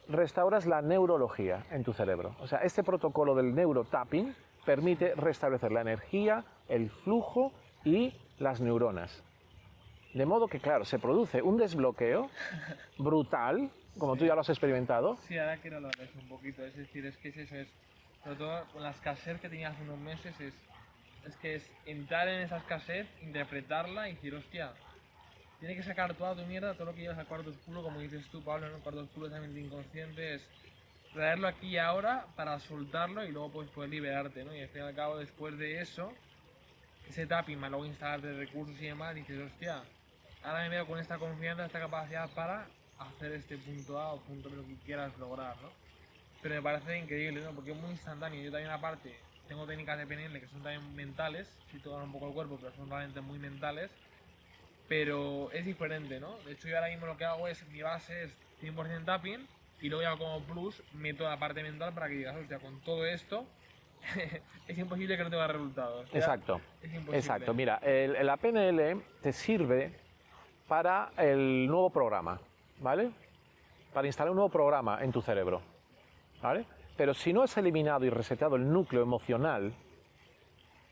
Restauras 0.08 0.66
la 0.66 0.82
neurología 0.82 1.66
en 1.70 1.84
tu 1.84 1.92
cerebro. 1.92 2.34
O 2.40 2.46
sea, 2.46 2.60
este 2.60 2.82
protocolo 2.82 3.34
del 3.34 3.54
neurotapping 3.54 4.34
permite 4.64 5.14
restablecer 5.14 5.72
la 5.72 5.82
energía, 5.82 6.44
el 6.68 6.90
flujo 6.90 7.52
y 7.84 8.14
las 8.38 8.60
neuronas. 8.60 9.22
De 10.14 10.24
modo 10.26 10.48
que, 10.48 10.60
claro, 10.60 10.84
se 10.84 10.98
produce 10.98 11.42
un 11.42 11.58
desbloqueo 11.58 12.30
brutal, 12.96 13.70
como 13.98 14.16
tú 14.16 14.24
ya 14.24 14.34
lo 14.34 14.40
has 14.40 14.48
experimentado. 14.48 15.16
Sí, 15.18 15.38
ahora 15.38 15.58
quiero 15.58 15.80
de 15.80 15.88
eso 16.04 16.18
un 16.20 16.28
poquito. 16.28 16.64
Es 16.64 16.76
decir, 16.76 17.04
es 17.06 17.16
que 17.18 17.28
es 17.28 17.36
eso, 17.36 17.56
es. 17.56 17.68
Sobre 18.24 18.36
todo 18.36 18.64
con 18.72 18.82
la 18.82 18.90
escasez 18.90 19.40
que 19.40 19.48
tenía 19.48 19.68
hace 19.68 19.82
unos 19.82 19.98
meses, 19.98 20.40
es. 20.40 20.54
Es 21.26 21.36
que 21.36 21.56
es 21.56 21.70
entrar 21.84 22.28
en 22.28 22.42
esa 22.42 22.56
escasez, 22.56 23.06
interpretarla 23.20 24.08
y 24.08 24.14
decir, 24.14 24.34
hostia, 24.34 24.72
tiene 25.58 25.74
que 25.74 25.82
sacar 25.82 26.14
toda 26.14 26.34
tu 26.34 26.42
mierda, 26.46 26.74
todo 26.74 26.86
lo 26.86 26.94
que 26.94 27.02
llevas 27.02 27.18
al 27.18 27.26
cuarto 27.26 27.50
oscuro, 27.50 27.82
como 27.82 28.00
dices 28.00 28.26
tú, 28.30 28.42
Pablo, 28.42 28.66
en 28.66 28.74
el 28.74 28.80
cuarto 28.80 29.00
oscuro 29.00 29.28
también 29.28 29.66
inconsciente, 29.66 30.34
es 30.34 30.48
traerlo 31.12 31.48
aquí 31.48 31.68
y 31.68 31.78
ahora 31.78 32.26
para 32.36 32.60
soltarlo 32.60 33.24
y 33.24 33.32
luego 33.32 33.50
pues 33.50 33.68
poder 33.70 33.90
liberarte, 33.90 34.44
¿no? 34.44 34.54
Y 34.54 34.60
al 34.60 34.68
fin 34.68 34.82
y 34.82 34.84
al 34.84 34.94
cabo, 34.94 35.18
después 35.18 35.58
de 35.58 35.80
eso, 35.80 36.12
ese 37.08 37.26
tapping, 37.26 37.58
más 37.58 37.70
luego 37.70 37.86
instalar 37.86 38.20
de 38.20 38.34
recursos 38.34 38.76
y 38.80 38.86
demás, 38.86 39.14
dices, 39.14 39.38
hostia, 39.40 39.82
ahora 40.44 40.62
me 40.62 40.68
veo 40.68 40.86
con 40.86 40.98
esta 40.98 41.18
confianza, 41.18 41.66
esta 41.66 41.80
capacidad 41.80 42.28
para 42.30 42.66
hacer 42.98 43.32
este 43.32 43.56
punto 43.58 43.98
A 43.98 44.12
o 44.12 44.20
punto 44.20 44.50
B, 44.50 44.56
lo 44.56 44.66
que 44.66 44.76
quieras 44.84 45.16
lograr, 45.18 45.56
¿no? 45.62 45.70
Pero 46.42 46.54
me 46.54 46.62
parece 46.62 46.98
increíble, 46.98 47.40
¿no? 47.40 47.52
Porque 47.52 47.72
es 47.72 47.76
muy 47.76 47.90
instantáneo. 47.90 48.40
Yo 48.42 48.52
también 48.52 48.70
aparte 48.70 49.18
tengo 49.48 49.66
técnicas 49.66 49.98
de 49.98 50.06
PNL 50.06 50.40
que 50.40 50.46
son 50.48 50.62
también 50.62 50.94
mentales, 50.94 51.48
sí 51.72 51.78
tocan 51.78 52.02
un 52.02 52.12
poco 52.12 52.28
el 52.28 52.34
cuerpo, 52.34 52.58
pero 52.60 52.72
son 52.76 52.88
realmente 52.88 53.20
muy 53.20 53.38
mentales. 53.38 53.90
Pero 54.88 55.50
es 55.52 55.66
diferente, 55.66 56.18
¿no? 56.18 56.38
De 56.38 56.52
hecho 56.52 56.68
yo 56.68 56.76
ahora 56.76 56.88
mismo 56.88 57.06
lo 57.06 57.16
que 57.16 57.24
hago 57.24 57.46
es, 57.46 57.66
mi 57.68 57.82
base 57.82 58.24
es 58.24 58.36
100% 58.62 59.04
tapping 59.04 59.46
y 59.80 59.88
luego 59.88 60.02
ya 60.02 60.16
como 60.16 60.40
plus 60.42 60.82
meto 60.94 61.24
la 61.24 61.38
parte 61.38 61.62
mental 61.62 61.92
para 61.92 62.08
que 62.08 62.14
digas, 62.14 62.36
hostia, 62.36 62.58
con 62.58 62.80
todo 62.80 63.06
esto 63.06 63.46
es 64.68 64.78
imposible 64.78 65.16
que 65.16 65.24
no 65.24 65.30
tenga 65.30 65.46
resultados. 65.46 66.08
Exacto. 66.12 66.60
Exacto. 67.12 67.54
Mira, 67.54 67.76
el, 67.82 68.24
la 68.24 68.36
PNL 68.36 69.02
te 69.20 69.32
sirve 69.32 69.92
para 70.66 71.10
el 71.16 71.66
nuevo 71.66 71.90
programa, 71.90 72.40
¿vale? 72.80 73.10
Para 73.92 74.06
instalar 74.06 74.30
un 74.30 74.36
nuevo 74.36 74.50
programa 74.50 75.02
en 75.02 75.12
tu 75.12 75.22
cerebro, 75.22 75.62
¿vale? 76.42 76.64
Pero 76.96 77.14
si 77.14 77.32
no 77.32 77.42
has 77.42 77.56
eliminado 77.56 78.04
y 78.04 78.10
resetado 78.10 78.56
el 78.56 78.70
núcleo 78.70 79.02
emocional 79.02 79.72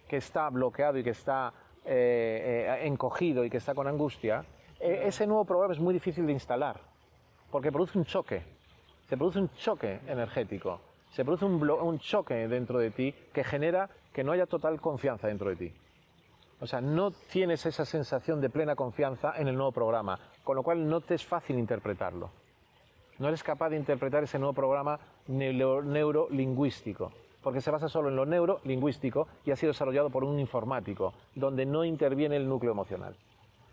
que 0.08 0.16
está 0.16 0.48
bloqueado 0.50 0.98
y 0.98 1.04
que 1.04 1.10
está 1.10 1.52
eh, 1.86 2.66
eh, 2.82 2.86
encogido 2.86 3.44
y 3.44 3.50
que 3.50 3.58
está 3.58 3.74
con 3.74 3.86
angustia, 3.86 4.44
eh, 4.80 5.02
ese 5.04 5.26
nuevo 5.26 5.44
programa 5.44 5.72
es 5.72 5.80
muy 5.80 5.94
difícil 5.94 6.26
de 6.26 6.32
instalar, 6.32 6.80
porque 7.50 7.70
produce 7.70 7.96
un 7.96 8.04
choque, 8.04 8.42
se 9.08 9.16
produce 9.16 9.38
un 9.38 9.50
choque 9.54 10.00
energético, 10.08 10.80
se 11.12 11.24
produce 11.24 11.44
un, 11.44 11.70
un 11.70 11.98
choque 11.98 12.48
dentro 12.48 12.78
de 12.78 12.90
ti 12.90 13.14
que 13.32 13.44
genera 13.44 13.88
que 14.12 14.24
no 14.24 14.32
haya 14.32 14.46
total 14.46 14.80
confianza 14.80 15.28
dentro 15.28 15.48
de 15.50 15.56
ti. 15.56 15.72
O 16.60 16.66
sea, 16.66 16.80
no 16.80 17.10
tienes 17.10 17.64
esa 17.66 17.84
sensación 17.84 18.40
de 18.40 18.50
plena 18.50 18.74
confianza 18.74 19.34
en 19.36 19.46
el 19.46 19.54
nuevo 19.54 19.72
programa, 19.72 20.18
con 20.42 20.56
lo 20.56 20.62
cual 20.62 20.88
no 20.88 21.00
te 21.00 21.14
es 21.14 21.24
fácil 21.24 21.58
interpretarlo. 21.58 22.30
No 23.18 23.28
eres 23.28 23.42
capaz 23.42 23.70
de 23.70 23.76
interpretar 23.76 24.24
ese 24.24 24.38
nuevo 24.38 24.54
programa 24.54 24.98
neurolingüístico, 25.28 27.12
porque 27.46 27.60
se 27.60 27.70
basa 27.70 27.88
solo 27.88 28.08
en 28.08 28.16
lo 28.16 28.26
neurolingüístico 28.26 29.28
y 29.44 29.52
ha 29.52 29.56
sido 29.56 29.70
desarrollado 29.70 30.10
por 30.10 30.24
un 30.24 30.40
informático, 30.40 31.14
donde 31.36 31.64
no 31.64 31.84
interviene 31.84 32.34
el 32.34 32.48
núcleo 32.48 32.72
emocional. 32.72 33.14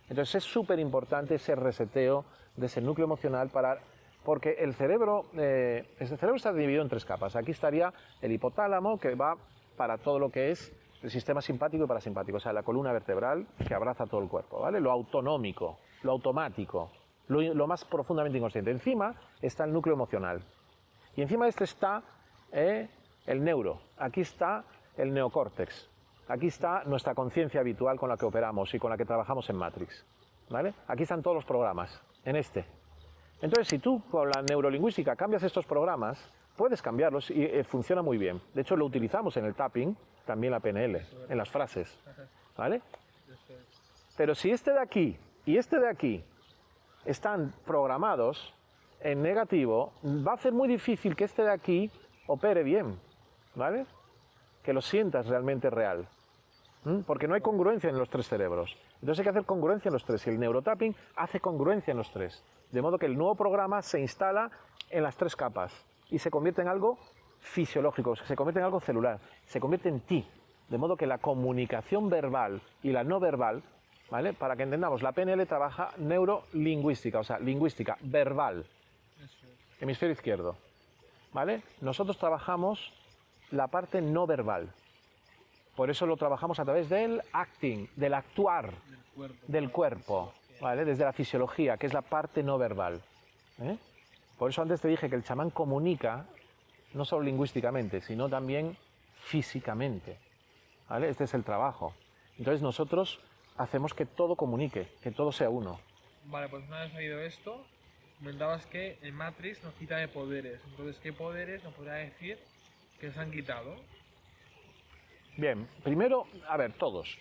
Entonces 0.10 0.36
es 0.36 0.44
súper 0.44 0.78
importante 0.78 1.34
ese 1.34 1.56
reseteo 1.56 2.24
de 2.56 2.68
ese 2.68 2.82
núcleo 2.82 3.06
emocional 3.06 3.50
para 3.50 3.80
porque 4.24 4.58
el 4.60 4.76
cerebro, 4.76 5.26
eh, 5.36 5.88
cerebro 5.98 6.36
está 6.36 6.54
dividido 6.54 6.84
en 6.84 6.88
tres 6.88 7.04
capas. 7.04 7.36
Aquí 7.36 7.50
estaría 7.50 7.92
el 8.22 8.32
hipotálamo, 8.34 9.00
que 9.00 9.16
va 9.16 9.38
para 9.76 9.98
todo 9.98 10.20
lo 10.20 10.30
que 10.30 10.52
es 10.52 10.72
el 11.02 11.10
sistema 11.10 11.42
simpático 11.42 11.86
y 11.86 11.88
parasimpático, 11.88 12.38
o 12.38 12.40
sea, 12.40 12.54
la 12.54 12.62
columna 12.62 12.94
vertebral 12.94 13.48
que 13.68 13.74
abraza 13.74 14.06
todo 14.06 14.22
el 14.22 14.30
cuerpo, 14.30 14.60
¿vale? 14.60 14.80
Lo 14.80 14.92
autonómico, 14.92 15.80
lo 16.04 16.12
automático, 16.12 16.92
lo, 17.28 17.66
más 17.66 17.84
profundamente 17.86 18.38
inconsciente. 18.38 18.70
Encima 18.70 19.16
está 19.42 19.64
el 19.64 19.74
núcleo 19.74 19.96
emocional. 19.96 20.44
Y 21.16 21.24
encima 21.24 21.46
de 21.46 21.50
este 21.50 21.64
está 21.64 22.04
eh, 22.52 22.88
el 23.26 23.44
neuro, 23.44 23.82
aquí 23.98 24.22
está 24.22 24.64
el 24.98 25.14
neocórtex, 25.14 25.90
aquí 26.28 26.48
está 26.48 26.84
nuestra 26.86 27.16
conciencia 27.16 27.60
habitual 27.60 27.98
con 27.98 28.10
la 28.10 28.18
que 28.18 28.26
operamos 28.26 28.74
y 28.74 28.80
con 28.80 28.90
la 28.90 28.98
que 28.98 29.06
trabajamos 29.06 29.50
en 29.50 29.56
Matrix. 29.56 30.06
¿Vale? 30.50 30.74
Aquí 30.88 31.04
están 31.04 31.22
todos 31.22 31.36
los 31.36 31.46
programas, 31.46 32.02
en 32.26 32.36
este. 32.36 32.66
Entonces, 33.42 33.68
si 33.68 33.80
tú 33.80 34.02
con 34.10 34.30
la 34.30 34.42
neurolingüística 34.42 35.16
cambias 35.16 35.44
estos 35.44 35.66
programas, 35.66 36.18
puedes 36.56 36.82
cambiarlos 36.82 37.30
y 37.32 37.44
eh, 37.44 37.64
funciona 37.64 38.02
muy 38.02 38.18
bien. 38.18 38.42
De 38.54 38.62
hecho, 38.62 38.76
lo 38.76 38.86
utilizamos 38.86 39.36
en 39.38 39.46
el 39.46 39.56
tapping, 39.56 39.96
también 40.26 40.52
la 40.52 40.60
PNL, 40.60 41.02
en 41.30 41.38
las 41.38 41.50
frases. 41.50 41.98
¿Vale? 42.58 42.82
Pero 44.16 44.36
si 44.36 44.52
este 44.52 44.72
de 44.72 44.80
aquí 44.80 45.18
y 45.46 45.58
este 45.58 45.80
de 45.80 45.90
aquí 45.90 46.24
están 47.06 47.54
programados 47.66 48.54
en 49.02 49.22
negativo, 49.22 49.92
va 50.04 50.34
a 50.34 50.38
ser 50.38 50.54
muy 50.54 50.68
difícil 50.68 51.16
que 51.16 51.26
este 51.26 51.44
de 51.44 51.52
aquí 51.52 51.92
opere 52.28 52.64
bien, 52.64 52.98
¿vale? 53.56 53.86
Que 54.64 54.74
lo 54.74 54.82
sientas 54.82 55.28
realmente 55.28 55.70
real. 55.70 56.08
Porque 57.08 57.28
no 57.28 57.36
hay 57.36 57.42
congruencia 57.42 57.90
en 57.90 57.98
los 57.98 58.10
tres 58.10 58.28
cerebros. 58.28 58.76
Entonces 58.96 59.20
hay 59.20 59.24
que 59.24 59.30
hacer 59.30 59.46
congruencia 59.46 59.90
en 59.90 59.94
los 59.94 60.04
tres. 60.04 60.28
Y 60.28 60.32
el 60.32 60.40
neurotapping 60.40 60.96
hace 61.16 61.40
congruencia 61.40 61.92
en 61.92 61.98
los 61.98 62.12
tres. 62.12 62.44
De 62.72 62.82
modo 62.82 62.98
que 62.98 63.06
el 63.06 63.18
nuevo 63.18 63.36
programa 63.36 63.82
se 63.82 64.02
instala 64.02 64.52
en 64.90 65.04
las 65.04 65.16
tres 65.16 65.36
capas 65.36 65.74
y 66.10 66.20
se 66.20 66.30
convierte 66.30 66.62
en 66.62 66.68
algo 66.68 66.98
fisiológico, 67.40 68.16
se 68.16 68.36
convierte 68.36 68.60
en 68.60 68.66
algo 68.66 68.80
celular, 68.80 69.20
se 69.46 69.60
convierte 69.60 69.90
en 69.90 70.00
ti. 70.02 70.28
De 70.70 70.78
modo 70.78 70.98
que 70.98 71.06
la 71.06 71.18
comunicación 71.20 72.10
verbal 72.10 72.62
y 72.82 72.92
la 72.92 73.04
no 73.04 73.20
verbal, 73.20 73.62
¿vale? 74.10 74.34
Para 74.34 74.56
que 74.56 74.64
entendamos, 74.64 75.04
la 75.04 75.12
PNL 75.12 75.46
trabaja 75.46 75.92
neurolingüística, 75.98 77.20
o 77.20 77.24
sea, 77.24 77.40
lingüística, 77.40 77.98
verbal. 78.02 78.66
Hemisferio 79.80 80.14
izquierdo. 80.14 80.56
¿Vale? 81.34 81.64
Nosotros 81.82 82.18
trabajamos 82.18 82.94
la 83.54 83.68
parte 83.68 84.02
no 84.02 84.26
verbal. 84.26 84.74
Por 85.76 85.90
eso 85.90 86.06
lo 86.06 86.18
trabajamos 86.18 86.60
a 86.60 86.66
través 86.66 86.90
del 86.90 87.22
acting, 87.32 87.88
del 87.96 88.16
actuar, 88.16 88.74
del 89.48 89.72
cuerpo, 89.72 90.34
¿vale? 90.60 90.86
Desde 90.86 91.04
la 91.04 91.14
fisiología, 91.14 91.78
que 91.78 91.86
es 91.86 91.94
la 91.94 92.02
parte 92.02 92.42
no 92.42 92.58
verbal. 92.58 93.02
¿eh? 93.62 93.78
Por 94.38 94.50
eso 94.50 94.62
antes 94.62 94.82
te 94.82 94.88
dije 94.88 95.10
que 95.10 95.16
el 95.16 95.24
chamán 95.24 95.52
comunica 95.52 96.26
no 96.94 97.06
solo 97.06 97.24
lingüísticamente, 97.24 98.02
sino 98.02 98.28
también 98.28 98.76
físicamente. 99.20 100.18
¿Vale? 100.90 101.10
Este 101.10 101.24
es 101.24 101.34
el 101.34 101.44
trabajo. 101.44 101.94
Entonces 102.38 102.62
nosotros 102.62 103.20
hacemos 103.58 103.94
que 103.94 104.06
todo 104.06 104.36
comunique, 104.36 104.88
que 105.02 105.12
todo 105.12 105.32
sea 105.32 105.50
uno. 105.50 105.80
Vale, 106.26 106.50
pues 106.50 106.66
una 106.68 106.82
vez 106.82 106.94
oído 106.96 107.20
esto, 107.20 107.64
comentabas 108.18 108.66
que 108.66 108.98
el 109.02 109.14
Matrix 109.14 109.64
nos 109.64 109.74
quita 109.76 109.98
de 109.98 110.08
poderes. 110.08 110.60
Entonces, 110.66 111.00
¿qué 111.02 111.14
poderes 111.14 111.64
nos 111.64 111.74
podría 111.74 111.94
decir 111.94 112.40
que 113.04 113.12
se 113.12 113.20
han 113.20 113.32
quitado? 113.32 113.76
Bien, 115.36 115.68
primero, 115.84 116.26
a 116.48 116.56
ver, 116.56 116.72
todos. 116.72 117.18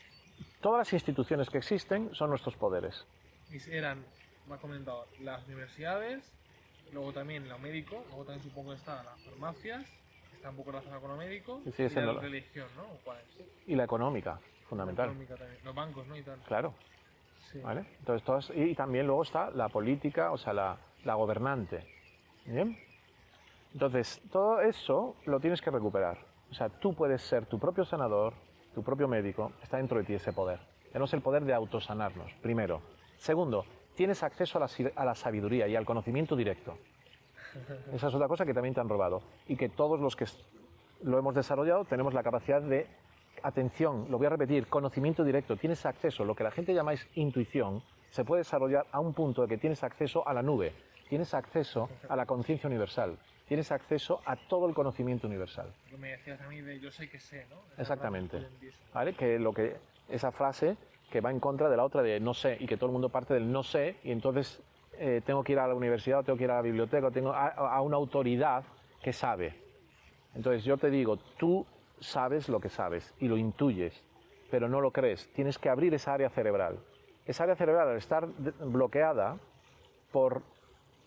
Todas 0.61 0.79
las 0.79 0.93
instituciones 0.93 1.51
que 1.51 1.59
existen 1.59 2.15
son 2.15 2.31
nuestros 2.31 2.55
poderes. 2.55 3.05
Y 3.51 3.59
eran, 3.69 4.05
me 4.47 4.55
ha 4.55 4.59
comentado, 4.59 5.09
las 5.23 5.45
universidades, 5.49 6.23
luego 6.93 7.13
también 7.13 7.49
lo 7.49 7.59
médico, 7.59 8.05
luego 8.11 8.27
también 8.27 8.45
supongo 8.45 8.71
que 8.71 8.77
están 8.77 9.05
las 9.05 9.21
farmacias, 9.23 9.85
está 10.37 10.51
un 10.51 10.57
poco 10.57 10.71
relacionado 10.71 11.01
con 11.01 11.11
lo 11.11 11.17
médico, 11.17 11.61
y 11.67 11.83
la 11.89 12.13
religión, 12.13 12.69
¿no? 12.77 12.85
¿Cuál 13.03 13.19
es? 13.19 13.45
Y 13.67 13.75
la 13.75 13.83
económica, 13.83 14.39
fundamental. 14.69 15.07
La 15.07 15.13
económica 15.15 15.35
también. 15.35 15.65
Los 15.65 15.75
bancos, 15.75 16.07
¿no? 16.07 16.17
Y 16.17 16.23
tal. 16.23 16.39
Claro. 16.47 16.75
Sí. 17.51 17.59
¿Vale? 17.59 17.87
Entonces, 17.99 18.57
y 18.57 18.77
también 18.77 19.09
luego 19.09 19.25
está 19.25 19.51
la 19.51 19.69
política, 19.69 20.31
o 20.31 20.39
sea, 20.39 20.53
la, 20.53 20.79
la 21.03 21.15
gobernante. 21.15 21.85
¿Bien? 22.47 22.79
Entonces, 23.73 24.21
todo 24.31 24.61
eso 24.61 25.17
lo 25.25 25.41
tienes 25.41 25.61
que 25.61 25.71
recuperar. 25.71 26.19
O 26.51 26.55
sea, 26.55 26.69
tú 26.69 26.95
puedes 26.95 27.23
ser 27.23 27.47
tu 27.47 27.59
propio 27.59 27.85
sanador, 27.85 28.35
tu 28.75 28.83
propio 28.83 29.09
médico, 29.09 29.53
está 29.63 29.79
dentro 29.79 29.99
de 29.99 30.05
ti 30.05 30.15
ese 30.15 30.33
poder. 30.33 30.61
Tenemos 30.89 31.13
el 31.15 31.23
poder 31.23 31.45
de 31.45 31.55
autosanarnos, 31.55 32.33
primero. 32.43 32.83
Segundo, 33.17 33.65
tienes 33.95 34.23
acceso 34.23 34.59
a 34.59 35.05
la, 35.05 35.15
sabiduría 35.15 35.67
y 35.69 35.77
al 35.77 35.87
conocimiento 35.87 36.37
directo. 36.37 36.77
Esa 37.93 38.09
es 38.09 38.15
otra 38.15 38.29
cosa 38.29 38.45
que 38.45 38.55
también 38.55 38.75
te 38.75 38.81
han 38.81 38.89
robado. 38.89 39.23
Y 39.49 39.57
que 39.57 39.69
todos 39.69 40.01
los 40.01 40.17
que 40.17 40.27
lo 41.03 41.19
hemos 41.19 41.35
desarrollado 41.35 41.85
tenemos 41.85 42.13
la 42.13 42.23
capacidad 42.23 42.61
de, 42.61 42.87
atención, 43.43 44.07
lo 44.11 44.19
voy 44.19 44.27
a 44.27 44.31
repetir, 44.31 44.67
conocimiento 44.69 45.25
directo. 45.25 45.57
Tienes 45.57 45.85
acceso, 45.87 46.25
lo 46.25 46.35
que 46.35 46.45
la 46.45 46.51
gente 46.51 46.75
llamáis 46.75 47.07
intuición, 47.15 47.83
se 48.11 48.25
puede 48.25 48.41
desarrollar 48.41 48.87
a 48.93 49.01
un 49.01 49.15
punto 49.15 49.43
de 49.43 49.49
que 49.49 49.59
tienes 49.59 49.83
acceso 49.83 50.27
a 50.27 50.35
la 50.35 50.43
nube, 50.43 50.75
tienes 51.13 51.35
acceso 51.35 51.91
a 52.09 52.17
la 52.17 52.25
conciencia 52.25 52.67
universal, 52.67 53.19
tienes 53.47 53.71
acceso 53.71 54.23
a 54.25 54.35
todo 54.35 54.67
el 54.67 54.73
conocimiento 54.73 55.27
universal. 55.27 55.71
me 55.99 56.13
decías 56.13 56.41
a 56.41 56.49
mí 56.49 56.63
de 56.63 56.81
yo 56.81 56.91
sé 56.91 57.11
que 57.11 57.21
sé, 57.21 57.47
¿no? 57.51 57.57
Exactamente. 57.77 58.49
¿Vale? 58.95 59.13
Que 59.13 59.39
lo 59.39 59.53
que 59.53 59.77
esa 60.09 60.33
frase 60.33 60.75
que 61.11 61.21
va 61.21 61.31
en 61.31 61.39
contra 61.39 61.69
de 61.69 61.77
la 61.77 61.85
otra 61.85 62.01
de 62.01 62.19
no 62.19 62.33
sé 62.33 62.57
y 62.59 62.67
que 62.67 62.79
todo 62.79 62.87
el 62.87 62.93
mundo 62.95 63.11
parte 63.11 63.35
del 63.35 63.53
no 63.53 63.63
sé 63.63 63.97
y 64.05 64.11
entonces 64.11 64.63
eh, 64.95 65.21
tengo 65.27 65.45
que 65.45 65.53
ir 65.53 65.59
a 65.59 65.69
la 65.69 65.75
universidad 65.75 66.21
o 66.21 66.23
tengo 66.23 66.39
que 66.39 66.45
ir 66.45 66.51
a 66.51 66.55
la 66.55 66.63
biblioteca 66.63 67.09
o 67.09 67.11
tengo 67.11 67.31
a, 67.31 67.49
a 67.49 67.83
una 67.83 67.99
autoridad 67.99 68.65
que 69.03 69.13
sabe. 69.13 69.55
Entonces 70.35 70.65
yo 70.65 70.79
te 70.79 70.89
digo, 70.89 71.19
tú 71.37 71.67
sabes 72.01 72.49
lo 72.49 72.59
que 72.59 72.71
sabes 72.71 73.15
y 73.21 73.29
lo 73.29 73.37
intuyes, 73.37 74.03
pero 74.51 74.67
no 74.67 74.81
lo 74.81 74.93
crees. 74.93 75.31
Tienes 75.35 75.59
que 75.59 75.69
abrir 75.69 75.93
esa 75.93 76.15
área 76.15 76.31
cerebral. 76.31 76.79
Esa 77.27 77.43
área 77.43 77.55
cerebral, 77.55 77.91
al 77.91 77.99
estar 77.99 78.27
bloqueada 78.27 79.37
por 80.11 80.43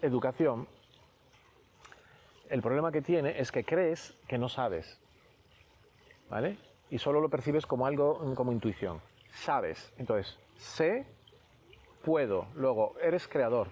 educación, 0.05 0.67
el 2.49 2.61
problema 2.61 2.91
que 2.91 3.01
tiene 3.01 3.39
es 3.39 3.51
que 3.51 3.63
crees 3.63 4.15
que 4.27 4.37
no 4.37 4.49
sabes. 4.49 4.99
¿Vale? 6.29 6.57
Y 6.89 6.97
solo 6.97 7.19
lo 7.21 7.29
percibes 7.29 7.65
como 7.65 7.85
algo, 7.85 8.33
como 8.35 8.51
intuición. 8.51 9.01
Sabes. 9.31 9.91
Entonces, 9.97 10.37
sé, 10.55 11.05
puedo. 12.03 12.47
Luego, 12.55 12.95
eres 13.01 13.27
creador. 13.27 13.69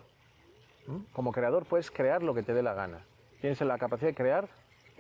Como 1.13 1.32
creador 1.32 1.65
puedes 1.65 1.89
crear 1.89 2.24
lo 2.24 2.34
que 2.34 2.43
te 2.43 2.54
dé 2.54 2.62
la 2.62 2.74
gana. 2.74 3.06
Tienes 3.39 3.62
la 3.62 3.78
capacidad 3.78 4.10
de 4.10 4.15
crear 4.15 4.50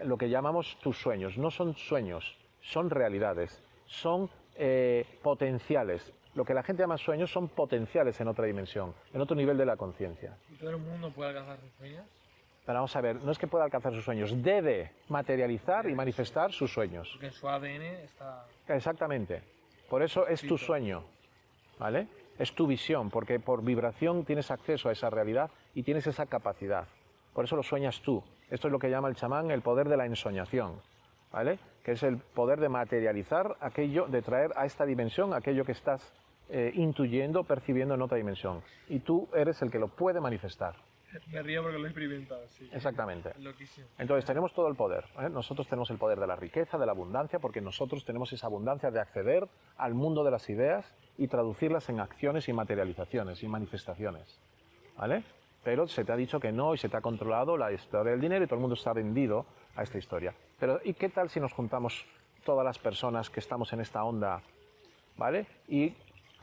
lo 0.03 0.17
que 0.17 0.29
llamamos 0.29 0.77
tus 0.81 0.97
sueños. 0.97 1.37
No 1.37 1.51
son 1.51 1.75
sueños, 1.75 2.37
son 2.61 2.89
realidades. 2.89 3.61
Son 3.85 4.29
eh, 4.55 5.05
potenciales. 5.21 6.13
Lo 6.35 6.43
que 6.43 6.53
la 6.53 6.63
gente 6.63 6.81
llama 6.81 6.97
sueños 6.97 7.31
son 7.31 7.47
potenciales 7.47 8.19
en 8.19 8.27
otra 8.27 8.45
dimensión, 8.45 8.93
en 9.13 9.21
otro 9.21 9.35
nivel 9.35 9.57
de 9.57 9.65
la 9.65 9.77
conciencia. 9.77 10.35
¿Y 10.51 10.55
todo 10.55 10.71
el 10.71 10.77
mundo 10.77 11.11
puede 11.11 11.29
alcanzar 11.29 11.59
sus 11.59 11.71
sueños? 11.73 12.05
Pero 12.65 12.77
vamos 12.77 12.95
a 12.95 13.01
ver, 13.01 13.21
no 13.21 13.31
es 13.31 13.37
que 13.37 13.47
pueda 13.47 13.65
alcanzar 13.65 13.93
sus 13.93 14.03
sueños, 14.03 14.41
debe 14.41 14.91
materializar 15.09 15.87
y 15.89 15.93
manifestar 15.93 16.51
sus 16.51 16.73
sueños. 16.73 17.09
Porque 17.11 17.27
en 17.27 17.33
su 17.33 17.47
ADN 17.47 17.81
está... 18.03 18.45
Exactamente. 18.69 19.43
Por 19.89 20.01
eso 20.01 20.25
es 20.27 20.41
tu 20.41 20.57
sueño, 20.57 21.03
¿vale? 21.77 22.07
Es 22.39 22.55
tu 22.55 22.65
visión, 22.65 23.09
porque 23.11 23.39
por 23.39 23.63
vibración 23.63 24.25
tienes 24.25 24.49
acceso 24.49 24.89
a 24.89 24.93
esa 24.93 25.09
realidad 25.09 25.51
y 25.75 25.83
tienes 25.83 26.07
esa 26.07 26.25
capacidad. 26.25 26.87
Por 27.33 27.45
eso 27.45 27.55
lo 27.55 27.63
sueñas 27.63 28.01
tú. 28.01 28.23
Esto 28.49 28.69
es 28.69 28.71
lo 28.71 28.79
que 28.79 28.89
llama 28.89 29.09
el 29.09 29.15
chamán 29.15 29.51
el 29.51 29.61
poder 29.61 29.89
de 29.89 29.97
la 29.97 30.05
ensoñación, 30.05 30.81
¿vale? 31.31 31.59
Que 31.83 31.91
es 31.91 32.03
el 32.03 32.17
poder 32.17 32.59
de 32.59 32.69
materializar 32.69 33.57
aquello, 33.59 34.07
de 34.07 34.21
traer 34.21 34.51
a 34.55 34.65
esta 34.65 34.85
dimensión 34.85 35.33
aquello 35.33 35.65
que 35.65 35.73
estás 35.73 36.13
eh, 36.49 36.71
intuyendo, 36.75 37.43
percibiendo 37.43 37.95
en 37.95 38.01
otra 38.01 38.17
dimensión. 38.17 38.61
Y 38.89 38.99
tú 38.99 39.27
eres 39.33 39.61
el 39.61 39.71
que 39.71 39.79
lo 39.79 39.87
puede 39.87 40.19
manifestar. 40.19 40.75
Me 41.31 41.43
río 41.43 41.61
porque 41.61 41.77
lo 41.77 41.85
he 41.85 41.89
experimentado, 41.89 42.41
sí. 42.47 42.67
Exactamente. 42.73 43.33
Entonces 43.99 44.25
tenemos 44.25 44.53
todo 44.53 44.67
el 44.67 44.75
poder. 44.75 45.05
¿eh? 45.19 45.29
Nosotros 45.29 45.67
tenemos 45.67 45.89
el 45.91 45.97
poder 45.97 46.19
de 46.19 46.25
la 46.25 46.35
riqueza, 46.35 46.77
de 46.77 46.85
la 46.85 46.91
abundancia, 46.91 47.39
porque 47.39 47.61
nosotros 47.61 48.03
tenemos 48.03 48.33
esa 48.33 48.47
abundancia 48.47 48.89
de 48.89 48.99
acceder 48.99 49.47
al 49.77 49.93
mundo 49.93 50.23
de 50.23 50.31
las 50.31 50.49
ideas 50.49 50.95
y 51.17 51.27
traducirlas 51.27 51.87
en 51.89 51.99
acciones 51.99 52.49
y 52.49 52.53
materializaciones 52.53 53.43
y 53.43 53.47
manifestaciones. 53.47 54.39
¿Vale? 54.97 55.23
Pero 55.63 55.87
se 55.87 56.03
te 56.03 56.11
ha 56.11 56.15
dicho 56.15 56.39
que 56.39 56.51
no 56.51 56.73
y 56.73 56.77
se 56.77 56.89
te 56.89 56.97
ha 56.97 57.01
controlado 57.01 57.57
la 57.57 57.71
historia 57.71 58.11
del 58.11 58.21
dinero 58.21 58.43
y 58.43 58.47
todo 58.47 58.55
el 58.55 58.61
mundo 58.61 58.75
está 58.75 58.91
vendido 58.93 59.45
a 59.75 59.83
esta 59.83 59.97
historia. 59.97 60.33
Pero 60.59 60.79
¿y 60.83 60.93
qué 60.93 61.09
tal 61.09 61.29
si 61.29 61.39
nos 61.39 61.53
juntamos 61.53 62.05
todas 62.43 62.65
las 62.65 62.77
personas 62.77 63.29
que 63.29 63.39
estamos 63.39 63.71
en 63.73 63.79
esta 63.79 64.03
onda, 64.03 64.41
¿vale? 65.17 65.47
Y 65.67 65.93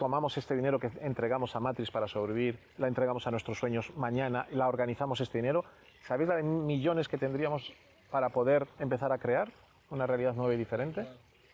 tomamos 0.01 0.35
este 0.39 0.57
dinero 0.57 0.79
que 0.81 0.91
entregamos 1.03 1.55
a 1.55 1.61
Matrix 1.61 1.91
para 1.91 2.09
sobrevivir, 2.09 2.59
la 2.79 2.89
entregamos 2.89 3.27
a 3.27 3.31
nuestros 3.31 3.59
sueños 3.59 3.95
mañana, 3.97 4.47
la 4.51 4.67
organizamos 4.67 5.21
este 5.21 5.37
dinero, 5.37 5.63
¿sabéis 6.05 6.27
la 6.31 6.37
de 6.37 6.43
millones 6.43 7.07
que 7.07 7.19
tendríamos 7.19 7.71
para 8.11 8.31
poder 8.31 8.67
empezar 8.79 9.13
a 9.13 9.19
crear 9.19 9.53
una 9.91 10.07
realidad 10.07 10.35
nueva 10.35 10.55
y 10.55 10.57
diferente? 10.57 11.07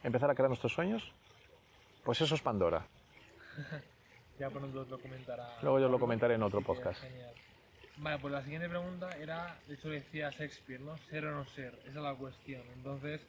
Empezar 0.04 0.30
a 0.30 0.34
crear 0.36 0.48
nuestros 0.48 0.72
sueños. 0.72 1.12
Pues 2.04 2.20
eso 2.20 2.36
es 2.36 2.40
Pandora. 2.40 2.86
ya 4.38 4.48
lo 4.48 5.00
comentará. 5.00 5.56
Luego 5.62 5.80
yo 5.80 5.88
lo 5.88 5.98
comentaré 5.98 6.36
en 6.36 6.44
otro 6.44 6.60
podcast. 6.60 7.02
Vale, 7.96 8.18
pues 8.20 8.32
la 8.32 8.42
siguiente 8.42 8.68
pregunta 8.68 9.10
era, 9.18 9.58
de 9.66 9.74
hecho 9.74 9.88
decía 9.88 10.30
Shakespeare, 10.30 10.80
¿no? 10.80 10.96
Ser 11.10 11.26
o 11.26 11.32
no 11.32 11.44
ser, 11.46 11.74
esa 11.80 11.88
es 11.88 11.94
la 11.96 12.14
cuestión. 12.14 12.62
Entonces, 12.76 13.26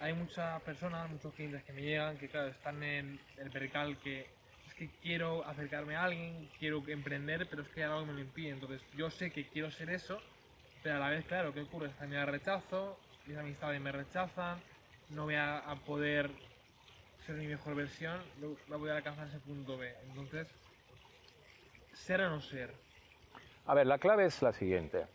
hay 0.00 0.14
muchas 0.14 0.60
personas, 0.62 1.10
muchos 1.10 1.32
clientes 1.34 1.62
que 1.64 1.72
me 1.72 1.82
llegan 1.82 2.16
que, 2.16 2.28
claro, 2.28 2.48
están 2.48 2.82
en 2.82 3.20
el 3.36 3.50
percal 3.50 3.98
que 3.98 4.26
es 4.66 4.74
que 4.74 4.88
quiero 5.02 5.44
acercarme 5.46 5.96
a 5.96 6.04
alguien, 6.04 6.48
quiero 6.58 6.82
emprender, 6.88 7.46
pero 7.48 7.62
es 7.62 7.68
que 7.68 7.84
algo 7.84 8.06
me 8.06 8.14
lo 8.14 8.20
impide. 8.20 8.50
Entonces, 8.50 8.80
yo 8.96 9.10
sé 9.10 9.30
que 9.30 9.46
quiero 9.48 9.70
ser 9.70 9.90
eso, 9.90 10.20
pero 10.82 10.96
a 10.96 10.98
la 10.98 11.10
vez, 11.10 11.26
claro, 11.26 11.52
¿qué 11.52 11.60
ocurre? 11.60 11.90
También 11.90 12.26
rechazo, 12.26 12.98
mis 13.26 13.36
amistades 13.36 13.80
me 13.80 13.92
rechazan, 13.92 14.58
no 15.10 15.24
voy 15.24 15.34
a, 15.34 15.62
poder 15.86 16.30
ser 17.26 17.36
mi 17.36 17.46
mejor 17.46 17.74
versión, 17.74 18.22
no 18.68 18.78
voy 18.78 18.90
a 18.90 18.96
alcanzar 18.96 19.28
ese 19.28 19.38
punto 19.40 19.76
B. 19.76 19.94
Entonces, 20.08 20.48
ser 21.92 22.22
o 22.22 22.30
no 22.30 22.40
ser. 22.40 22.72
A 23.66 23.74
ver, 23.74 23.86
la 23.86 23.98
clave 23.98 24.24
es 24.24 24.40
la 24.40 24.52
siguiente. 24.52 25.06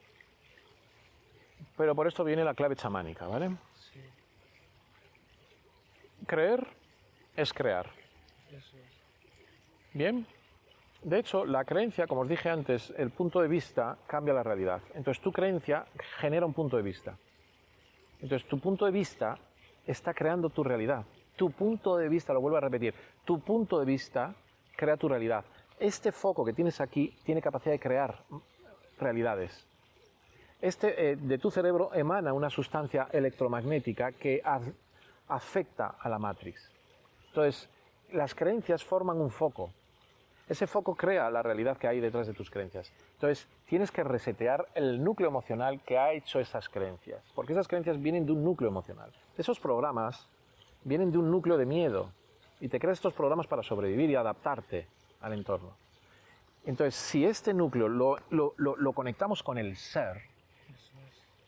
Pero 1.75 1.95
por 1.95 2.07
esto 2.07 2.23
viene 2.23 2.43
la 2.43 2.53
clave 2.53 2.75
chamánica, 2.75 3.27
¿vale? 3.27 3.51
Creer 6.25 6.65
es 7.35 7.53
crear. 7.53 7.89
Bien. 9.93 10.25
De 11.03 11.19
hecho, 11.19 11.45
la 11.45 11.63
creencia, 11.65 12.07
como 12.07 12.21
os 12.21 12.29
dije 12.29 12.49
antes, 12.49 12.91
el 12.97 13.11
punto 13.11 13.39
de 13.39 13.47
vista 13.47 13.97
cambia 14.07 14.33
la 14.33 14.41
realidad. 14.41 14.81
Entonces, 14.95 15.21
tu 15.21 15.31
creencia 15.31 15.85
genera 16.19 16.45
un 16.45 16.53
punto 16.53 16.77
de 16.77 16.83
vista. 16.83 17.15
Entonces, 18.21 18.47
tu 18.47 18.59
punto 18.59 18.85
de 18.85 18.91
vista 18.91 19.37
está 19.85 20.13
creando 20.13 20.49
tu 20.49 20.63
realidad. 20.63 21.05
Tu 21.35 21.51
punto 21.51 21.97
de 21.97 22.09
vista, 22.09 22.33
lo 22.33 22.41
vuelvo 22.41 22.57
a 22.57 22.61
repetir, 22.61 22.93
tu 23.23 23.39
punto 23.39 23.79
de 23.79 23.85
vista 23.85 24.33
crea 24.75 24.97
tu 24.97 25.07
realidad. 25.07 25.45
Este 25.79 26.11
foco 26.11 26.43
que 26.43 26.53
tienes 26.53 26.81
aquí 26.81 27.15
tiene 27.23 27.41
capacidad 27.41 27.73
de 27.73 27.79
crear 27.79 28.23
realidades. 28.99 29.67
Este 30.61 31.11
eh, 31.11 31.15
de 31.17 31.37
tu 31.37 31.51
cerebro 31.51 31.93
emana 31.93 32.33
una 32.33 32.49
sustancia 32.49 33.09
electromagnética 33.11 34.13
que 34.13 34.41
afecta 35.27 35.95
a 35.99 36.09
la 36.09 36.19
matrix. 36.19 36.69
Entonces, 37.27 37.69
las 38.11 38.33
creencias 38.35 38.83
forman 38.83 39.19
un 39.19 39.31
foco. 39.31 39.71
Ese 40.47 40.67
foco 40.67 40.95
crea 40.95 41.29
la 41.31 41.41
realidad 41.41 41.77
que 41.77 41.87
hay 41.87 41.99
detrás 41.99 42.27
de 42.27 42.33
tus 42.33 42.51
creencias. 42.51 42.91
Entonces, 43.13 43.47
tienes 43.67 43.91
que 43.91 44.03
resetear 44.03 44.67
el 44.75 45.03
núcleo 45.03 45.27
emocional 45.27 45.81
que 45.81 45.97
ha 45.97 46.13
hecho 46.13 46.39
esas 46.39 46.69
creencias. 46.69 47.23
Porque 47.33 47.53
esas 47.53 47.67
creencias 47.67 47.99
vienen 47.99 48.25
de 48.25 48.31
un 48.31 48.43
núcleo 48.43 48.69
emocional. 48.69 49.11
Esos 49.37 49.59
programas 49.59 50.27
vienen 50.83 51.11
de 51.11 51.17
un 51.17 51.31
núcleo 51.31 51.57
de 51.57 51.65
miedo. 51.65 52.11
Y 52.61 52.67
te 52.67 52.79
creas 52.79 52.99
estos 52.99 53.13
programas 53.13 53.47
para 53.47 53.63
sobrevivir 53.63 54.11
y 54.11 54.15
adaptarte 54.15 54.87
al 55.21 55.33
entorno. 55.33 55.75
Entonces, 56.65 56.95
si 56.95 57.25
este 57.25 57.53
núcleo 57.53 57.87
lo, 57.87 58.93
conectamos 58.93 59.43
con 59.43 59.57
el 59.57 59.75
ser, 59.75 60.21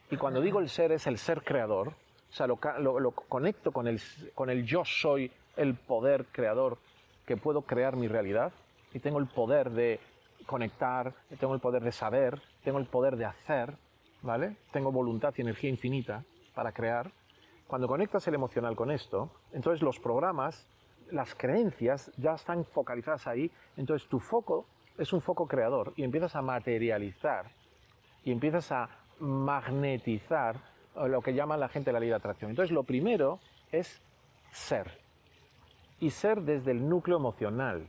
y 0.09 0.17
cuando 0.17 0.41
digo 0.41 0.59
el 0.59 0.69
ser 0.69 0.91
es 0.91 1.07
el 1.07 1.17
ser 1.17 1.43
creador, 1.43 1.93
o 2.29 2.33
sea, 2.33 2.47
lo, 2.47 2.57
lo- 2.99 3.11
conecto 3.11 3.71
con 3.71 3.87
el, 3.87 4.01
con 4.35 4.49
el 4.49 4.65
yo 4.65 4.83
soy, 4.85 5.31
el 5.55 5.75
poder 5.75 6.25
creador, 6.31 6.77
que 7.25 7.37
puedo 7.37 7.61
crear 7.61 7.95
mi 7.95 8.07
realidad, 8.07 8.51
y 8.93 8.99
tengo 8.99 9.19
el 9.19 9.27
poder 9.27 9.71
de 9.71 9.99
conectar, 10.45 11.13
tengo 11.39 11.53
el 11.53 11.59
poder 11.59 11.83
de 11.83 11.91
saber, 11.91 12.41
tengo 12.63 12.79
el 12.79 12.85
poder 12.85 13.17
de 13.17 13.25
hacer, 13.25 13.73
¿vale? 14.21 14.55
Tengo 14.71 14.91
voluntad 14.91 15.33
y 15.37 15.41
energía 15.41 15.69
infinita 15.69 16.23
para 16.53 16.71
crear. 16.71 17.11
Cuando 17.67 17.87
conectas 17.87 18.27
el 18.27 18.35
emocional 18.35 18.75
con 18.75 18.91
esto, 18.91 19.29
entonces 19.51 19.81
los 19.81 19.99
programas, 19.99 20.67
las 21.11 21.35
creencias 21.35 22.11
ya 22.17 22.33
están 22.35 22.63
focalizadas 22.65 23.27
ahí, 23.27 23.51
entonces 23.75 24.07
tu 24.07 24.19
foco 24.19 24.65
es 24.97 25.11
un 25.11 25.21
foco 25.21 25.47
creador 25.47 25.93
y 25.95 26.03
empiezas 26.03 26.35
a 26.35 26.41
materializar 26.41 27.51
y 28.23 28.31
empiezas 28.31 28.71
a 28.71 28.89
magnetizar 29.19 30.55
lo 31.07 31.21
que 31.21 31.33
llama 31.33 31.57
la 31.57 31.69
gente 31.69 31.91
la 31.91 31.99
ley 31.99 32.09
de 32.09 32.15
atracción. 32.15 32.49
Entonces, 32.49 32.73
lo 32.73 32.83
primero 32.83 33.39
es 33.71 34.01
ser. 34.51 34.99
Y 35.99 36.09
ser 36.09 36.41
desde 36.41 36.71
el 36.71 36.87
núcleo 36.87 37.17
emocional. 37.17 37.87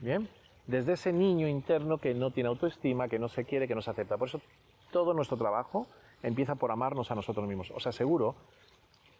¿Bien? 0.00 0.28
Desde 0.66 0.94
ese 0.94 1.12
niño 1.12 1.46
interno 1.46 1.98
que 1.98 2.14
no 2.14 2.30
tiene 2.30 2.48
autoestima, 2.48 3.08
que 3.08 3.18
no 3.18 3.28
se 3.28 3.44
quiere, 3.44 3.68
que 3.68 3.74
no 3.74 3.82
se 3.82 3.90
acepta. 3.90 4.16
Por 4.16 4.28
eso 4.28 4.40
todo 4.90 5.14
nuestro 5.14 5.36
trabajo 5.36 5.86
empieza 6.22 6.54
por 6.54 6.70
amarnos 6.70 7.10
a 7.10 7.14
nosotros 7.14 7.46
mismos. 7.46 7.70
Os 7.70 7.86
aseguro 7.86 8.34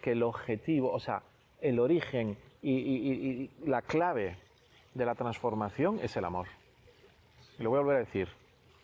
que 0.00 0.12
el 0.12 0.22
objetivo, 0.22 0.92
o 0.92 1.00
sea, 1.00 1.22
el 1.60 1.78
origen 1.78 2.36
y, 2.62 3.50
la 3.64 3.82
clave 3.82 4.36
de 4.94 5.06
la 5.06 5.14
transformación 5.14 6.00
es 6.02 6.16
el 6.16 6.24
amor. 6.24 6.46
Lo 7.58 7.70
voy 7.70 7.78
a 7.78 7.82
volver 7.82 7.96
a 7.96 8.00
decir. 8.00 8.28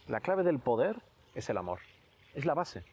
La 0.09 0.21
clave 0.21 0.43
del 0.43 0.59
poder 0.59 0.97
es 1.35 1.49
el 1.51 1.57
amor. 1.57 1.81
Es 2.35 2.45
la 2.45 2.55
base. 2.55 2.85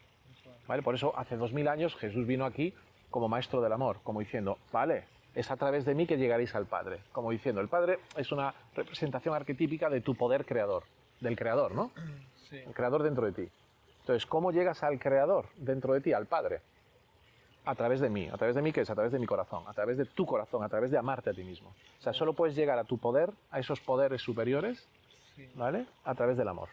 ¿Vale? 0.70 0.84
Por 0.84 0.94
eso 0.94 1.12
hace 1.16 1.36
dos 1.36 1.52
mil 1.52 1.66
años 1.66 1.96
Jesús 1.96 2.28
vino 2.28 2.44
aquí 2.44 2.72
como 3.10 3.28
maestro 3.28 3.60
del 3.60 3.72
amor, 3.72 3.98
como 4.04 4.20
diciendo, 4.20 4.56
vale, 4.70 5.02
es 5.34 5.50
a 5.50 5.56
través 5.56 5.84
de 5.84 5.96
mí 5.96 6.06
que 6.06 6.16
llegaréis 6.16 6.54
al 6.54 6.66
Padre. 6.66 7.00
Como 7.10 7.32
diciendo, 7.32 7.60
el 7.60 7.66
Padre 7.66 7.98
es 8.16 8.30
una 8.30 8.54
representación 8.76 9.34
arquetípica 9.34 9.90
de 9.90 10.00
tu 10.00 10.14
poder 10.14 10.44
creador, 10.44 10.84
del 11.18 11.36
creador, 11.36 11.74
¿no? 11.74 11.90
Sí, 12.48 12.58
El 12.58 12.72
creador 12.72 13.02
dentro 13.02 13.26
de 13.26 13.32
ti. 13.32 13.50
Entonces, 13.98 14.24
¿cómo 14.26 14.52
llegas 14.52 14.84
al 14.84 15.00
creador 15.00 15.46
dentro 15.56 15.92
de 15.92 16.02
ti, 16.02 16.12
al 16.12 16.26
Padre? 16.26 16.60
A 17.64 17.74
través 17.74 17.98
de 17.98 18.08
mí. 18.08 18.28
¿A 18.28 18.36
través 18.36 18.54
de 18.54 18.62
mí 18.62 18.70
qué 18.70 18.82
es? 18.82 18.90
A 18.90 18.94
través 18.94 19.10
de 19.10 19.18
mi 19.18 19.26
corazón. 19.26 19.64
A 19.66 19.72
través 19.72 19.98
de 19.98 20.04
tu 20.04 20.24
corazón. 20.24 20.62
A 20.62 20.68
través 20.68 20.92
de 20.92 20.98
amarte 20.98 21.30
a 21.30 21.32
ti 21.32 21.42
mismo. 21.42 21.70
O 21.98 22.02
sea, 22.02 22.12
solo 22.12 22.32
puedes 22.32 22.54
llegar 22.54 22.78
a 22.78 22.84
tu 22.84 22.96
poder, 22.96 23.32
a 23.50 23.58
esos 23.58 23.80
poderes 23.80 24.22
superiores, 24.22 24.88
sí. 25.34 25.50
¿vale? 25.56 25.86
A 26.04 26.14
través 26.14 26.36
del 26.36 26.46
amor. 26.46 26.68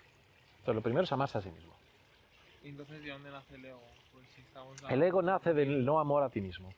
Entonces, 0.60 0.76
lo 0.76 0.82
primero 0.82 1.04
es 1.04 1.12
amarse 1.12 1.40
a 1.40 1.42
sí 1.42 1.50
mismo. 1.50 1.77
Entonces, 2.70 3.02
¿de 3.04 3.10
dónde 3.12 3.32
nace 3.32 3.56
el 3.56 3.66
ego? 3.66 3.82
Pues 4.14 4.26
si 4.36 4.42
estamos 4.42 4.76
El 4.90 5.04
ego 5.04 5.22
nace 5.22 5.54
del 5.54 5.86
no 5.86 6.00
amor 6.00 6.24
a 6.24 6.30
ti 6.30 6.42
mismo. 6.42 6.74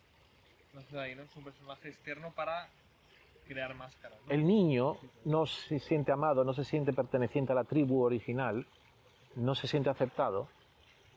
Nace 0.74 0.96
de 0.96 1.02
ahí, 1.02 1.16
¿no? 1.16 1.24
Es 1.24 1.36
un 1.36 1.44
personaje 1.44 1.90
externo 1.90 2.32
para 2.32 2.68
crear 3.48 3.74
máscaras. 3.74 4.20
¿no? 4.26 4.32
El 4.34 4.46
niño 4.46 4.98
no 5.26 5.46
se 5.46 5.80
siente 5.80 6.12
amado, 6.12 6.44
no 6.44 6.54
se 6.54 6.64
siente 6.64 6.94
perteneciente 6.94 7.52
a 7.52 7.56
la 7.56 7.64
tribu 7.64 8.04
original, 8.04 8.66
no 9.36 9.56
se 9.56 9.68
siente 9.68 9.90
aceptado 9.90 10.48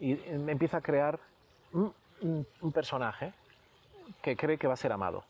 y 0.00 0.12
eh, 0.14 0.44
empieza 0.48 0.78
a 0.78 0.80
crear 0.80 1.18
un- 1.72 1.94
un 2.22 2.72
personaje 2.72 3.32
que 4.22 4.37
cree 4.37 4.56
que 4.58 4.66
va 4.66 4.74
a 4.74 4.76
ser 4.76 4.92
amado. 4.92 5.24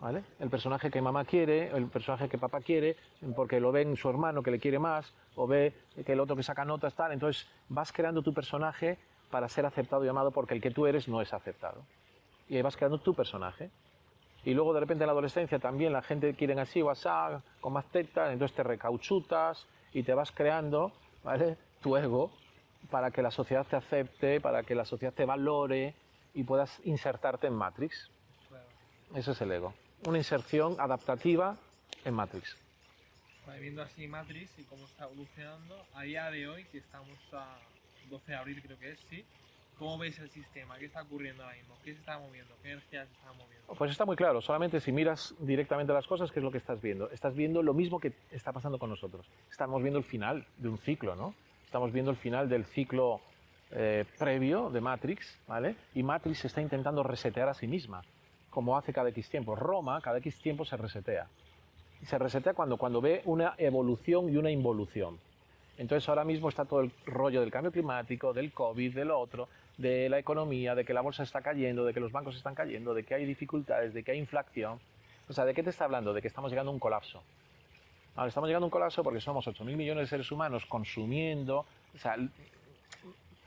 ¿Vale? 0.00 0.24
El 0.38 0.48
personaje 0.48 0.90
que 0.90 1.02
mamá 1.02 1.26
quiere, 1.26 1.70
el 1.76 1.86
personaje 1.88 2.28
que 2.28 2.38
papá 2.38 2.60
quiere, 2.60 2.96
porque 3.36 3.60
lo 3.60 3.70
ve 3.70 3.82
en 3.82 3.96
su 3.96 4.08
hermano 4.08 4.42
que 4.42 4.50
le 4.50 4.58
quiere 4.58 4.78
más, 4.78 5.12
o 5.36 5.46
ve 5.46 5.74
que 6.06 6.12
el 6.12 6.20
otro 6.20 6.36
que 6.36 6.42
saca 6.42 6.64
notas, 6.64 6.94
tal. 6.94 7.12
Entonces 7.12 7.46
vas 7.68 7.92
creando 7.92 8.22
tu 8.22 8.32
personaje 8.32 8.98
para 9.30 9.48
ser 9.48 9.66
aceptado 9.66 10.04
y 10.04 10.08
amado 10.08 10.30
porque 10.30 10.54
el 10.54 10.60
que 10.62 10.70
tú 10.70 10.86
eres 10.86 11.06
no 11.06 11.20
es 11.20 11.32
aceptado. 11.34 11.82
Y 12.48 12.56
ahí 12.56 12.62
vas 12.62 12.76
creando 12.76 12.98
tu 12.98 13.14
personaje. 13.14 13.70
Y 14.44 14.54
luego 14.54 14.72
de 14.72 14.80
repente 14.80 15.04
en 15.04 15.08
la 15.08 15.12
adolescencia 15.12 15.58
también 15.58 15.92
la 15.92 16.02
gente 16.02 16.34
quiere 16.34 16.58
así 16.58 16.80
o 16.80 16.88
asá, 16.88 17.42
con 17.60 17.74
más 17.74 17.84
tetas, 17.86 18.32
entonces 18.32 18.56
te 18.56 18.62
recauchutas 18.62 19.66
y 19.92 20.02
te 20.02 20.14
vas 20.14 20.32
creando, 20.32 20.92
¿vale? 21.22 21.58
Tu 21.82 21.94
ego 21.96 22.30
para 22.90 23.10
que 23.10 23.20
la 23.20 23.30
sociedad 23.30 23.66
te 23.66 23.76
acepte, 23.76 24.40
para 24.40 24.62
que 24.62 24.74
la 24.74 24.86
sociedad 24.86 25.12
te 25.12 25.26
valore 25.26 25.94
y 26.32 26.44
puedas 26.44 26.80
insertarte 26.84 27.48
en 27.48 27.54
Matrix. 27.54 28.10
Claro. 28.48 28.64
Ese 29.14 29.32
es 29.32 29.40
el 29.42 29.52
ego. 29.52 29.74
Una 30.06 30.18
inserción 30.18 30.76
adaptativa 30.78 31.56
en 32.04 32.14
Matrix. 32.14 32.56
Viendo 33.60 33.82
así 33.82 34.06
Matrix 34.06 34.58
y 34.58 34.62
cómo 34.64 34.84
está 34.86 35.04
evolucionando, 35.04 35.84
a 35.94 36.02
día 36.02 36.30
de 36.30 36.48
hoy, 36.48 36.64
que 36.66 36.78
estamos 36.78 37.18
a 37.32 37.58
12 38.08 38.32
de 38.32 38.38
abril 38.38 38.62
creo 38.62 38.78
que 38.78 38.92
es, 38.92 39.00
¿sí? 39.10 39.24
¿Cómo 39.78 39.98
veis 39.98 40.18
el 40.18 40.30
sistema? 40.30 40.78
¿Qué 40.78 40.86
está 40.86 41.02
ocurriendo 41.02 41.42
ahora 41.42 41.56
mismo? 41.56 41.74
¿Qué 41.84 41.92
se 41.92 42.00
está 42.00 42.18
moviendo? 42.18 42.54
¿Qué 42.62 42.72
energía 42.72 43.04
se 43.04 43.12
está 43.12 43.32
moviendo? 43.32 43.74
Pues 43.76 43.90
está 43.90 44.04
muy 44.04 44.16
claro, 44.16 44.40
solamente 44.40 44.80
si 44.80 44.92
miras 44.92 45.34
directamente 45.38 45.92
las 45.92 46.06
cosas, 46.06 46.30
¿qué 46.30 46.40
es 46.40 46.44
lo 46.44 46.50
que 46.50 46.58
estás 46.58 46.80
viendo? 46.80 47.10
Estás 47.10 47.34
viendo 47.34 47.62
lo 47.62 47.74
mismo 47.74 47.98
que 47.98 48.12
está 48.30 48.52
pasando 48.52 48.78
con 48.78 48.88
nosotros. 48.88 49.26
Estamos 49.50 49.82
viendo 49.82 49.98
el 49.98 50.04
final 50.04 50.46
de 50.56 50.68
un 50.68 50.78
ciclo, 50.78 51.14
¿no? 51.16 51.34
Estamos 51.64 51.92
viendo 51.92 52.10
el 52.10 52.16
final 52.16 52.48
del 52.48 52.64
ciclo 52.64 53.20
eh, 53.70 54.04
previo 54.18 54.70
de 54.70 54.80
Matrix, 54.80 55.38
¿vale? 55.46 55.76
Y 55.94 56.02
Matrix 56.02 56.38
se 56.40 56.46
está 56.46 56.60
intentando 56.60 57.02
resetear 57.02 57.48
a 57.48 57.54
sí 57.54 57.66
misma, 57.66 58.02
como 58.50 58.76
hace 58.76 58.92
cada 58.92 59.08
X 59.10 59.30
tiempo. 59.30 59.54
Roma, 59.54 60.00
cada 60.00 60.18
X 60.18 60.40
tiempo 60.40 60.64
se 60.64 60.76
resetea. 60.76 61.26
Y 62.02 62.06
se 62.06 62.18
resetea 62.18 62.54
cuando, 62.54 62.76
cuando 62.76 63.00
ve 63.00 63.22
una 63.24 63.54
evolución 63.58 64.28
y 64.32 64.36
una 64.36 64.50
involución. 64.50 65.18
Entonces 65.78 66.08
ahora 66.08 66.24
mismo 66.24 66.48
está 66.48 66.64
todo 66.64 66.80
el 66.80 66.92
rollo 67.06 67.40
del 67.40 67.50
cambio 67.50 67.72
climático, 67.72 68.32
del 68.32 68.52
COVID, 68.52 68.94
del 68.94 69.10
otro, 69.10 69.48
de 69.78 70.10
la 70.10 70.18
economía, 70.18 70.74
de 70.74 70.84
que 70.84 70.92
la 70.92 71.00
bolsa 71.00 71.22
está 71.22 71.40
cayendo, 71.40 71.84
de 71.84 71.94
que 71.94 72.00
los 72.00 72.12
bancos 72.12 72.36
están 72.36 72.54
cayendo, 72.54 72.92
de 72.92 73.02
que 73.02 73.14
hay 73.14 73.24
dificultades, 73.24 73.94
de 73.94 74.02
que 74.02 74.12
hay 74.12 74.18
inflación. 74.18 74.78
O 75.28 75.32
sea, 75.32 75.44
¿de 75.44 75.54
qué 75.54 75.62
te 75.62 75.70
está 75.70 75.84
hablando? 75.84 76.12
De 76.12 76.20
que 76.20 76.28
estamos 76.28 76.50
llegando 76.50 76.70
a 76.70 76.74
un 76.74 76.80
colapso. 76.80 77.22
Ahora, 78.16 78.28
estamos 78.28 78.48
llegando 78.48 78.64
a 78.64 78.68
un 78.68 78.70
colapso 78.70 79.02
porque 79.02 79.20
somos 79.20 79.46
8.000 79.46 79.76
millones 79.76 80.04
de 80.04 80.08
seres 80.08 80.30
humanos 80.30 80.66
consumiendo. 80.66 81.64
O 81.94 81.98
sea, 81.98 82.16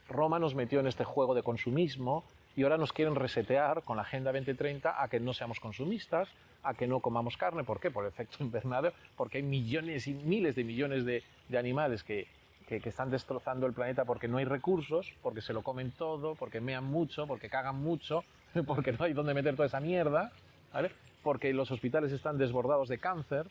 Roma 0.09 0.39
nos 0.39 0.55
metió 0.55 0.79
en 0.79 0.87
este 0.87 1.03
juego 1.03 1.35
de 1.35 1.43
consumismo 1.43 2.23
y 2.55 2.63
ahora 2.63 2.77
nos 2.77 2.93
quieren 2.93 3.15
resetear 3.15 3.83
con 3.83 3.97
la 3.97 4.03
Agenda 4.03 4.31
2030 4.31 5.01
a 5.01 5.07
que 5.07 5.19
no 5.19 5.33
seamos 5.33 5.59
consumistas, 5.59 6.29
a 6.61 6.73
que 6.73 6.87
no 6.87 6.99
comamos 6.99 7.35
carne. 7.35 7.63
¿Por 7.63 7.79
qué? 7.79 7.89
Por 7.91 8.05
efecto 8.05 8.37
invernadero, 8.43 8.93
porque 9.17 9.37
hay 9.37 9.43
millones 9.43 10.07
y 10.07 10.13
miles 10.13 10.55
de 10.55 10.63
millones 10.63 11.05
de, 11.05 11.23
animales 11.57 12.03
que, 12.03 12.27
que, 12.67 12.77
están 12.77 13.11
destrozando 13.11 13.67
el 13.67 13.73
planeta 13.73 14.05
porque 14.05 14.27
no 14.27 14.37
hay 14.37 14.45
recursos, 14.45 15.13
porque 15.21 15.41
se 15.41 15.53
lo 15.53 15.61
comen 15.61 15.91
todo, 15.91 16.35
porque 16.35 16.61
mean 16.61 16.83
mucho, 16.83 17.27
porque 17.27 17.49
cagan 17.49 17.75
mucho, 17.75 18.23
porque 18.67 18.91
no 18.91 19.05
hay 19.05 19.13
dónde 19.13 19.33
meter 19.33 19.55
toda 19.55 19.67
esa 19.67 19.79
mierda, 19.79 20.31
¿vale? 20.71 20.91
porque 21.23 21.53
los 21.53 21.71
hospitales 21.71 22.11
están 22.11 22.37
desbordados 22.37 22.89
de 22.89 22.97
cáncer, 22.97 23.47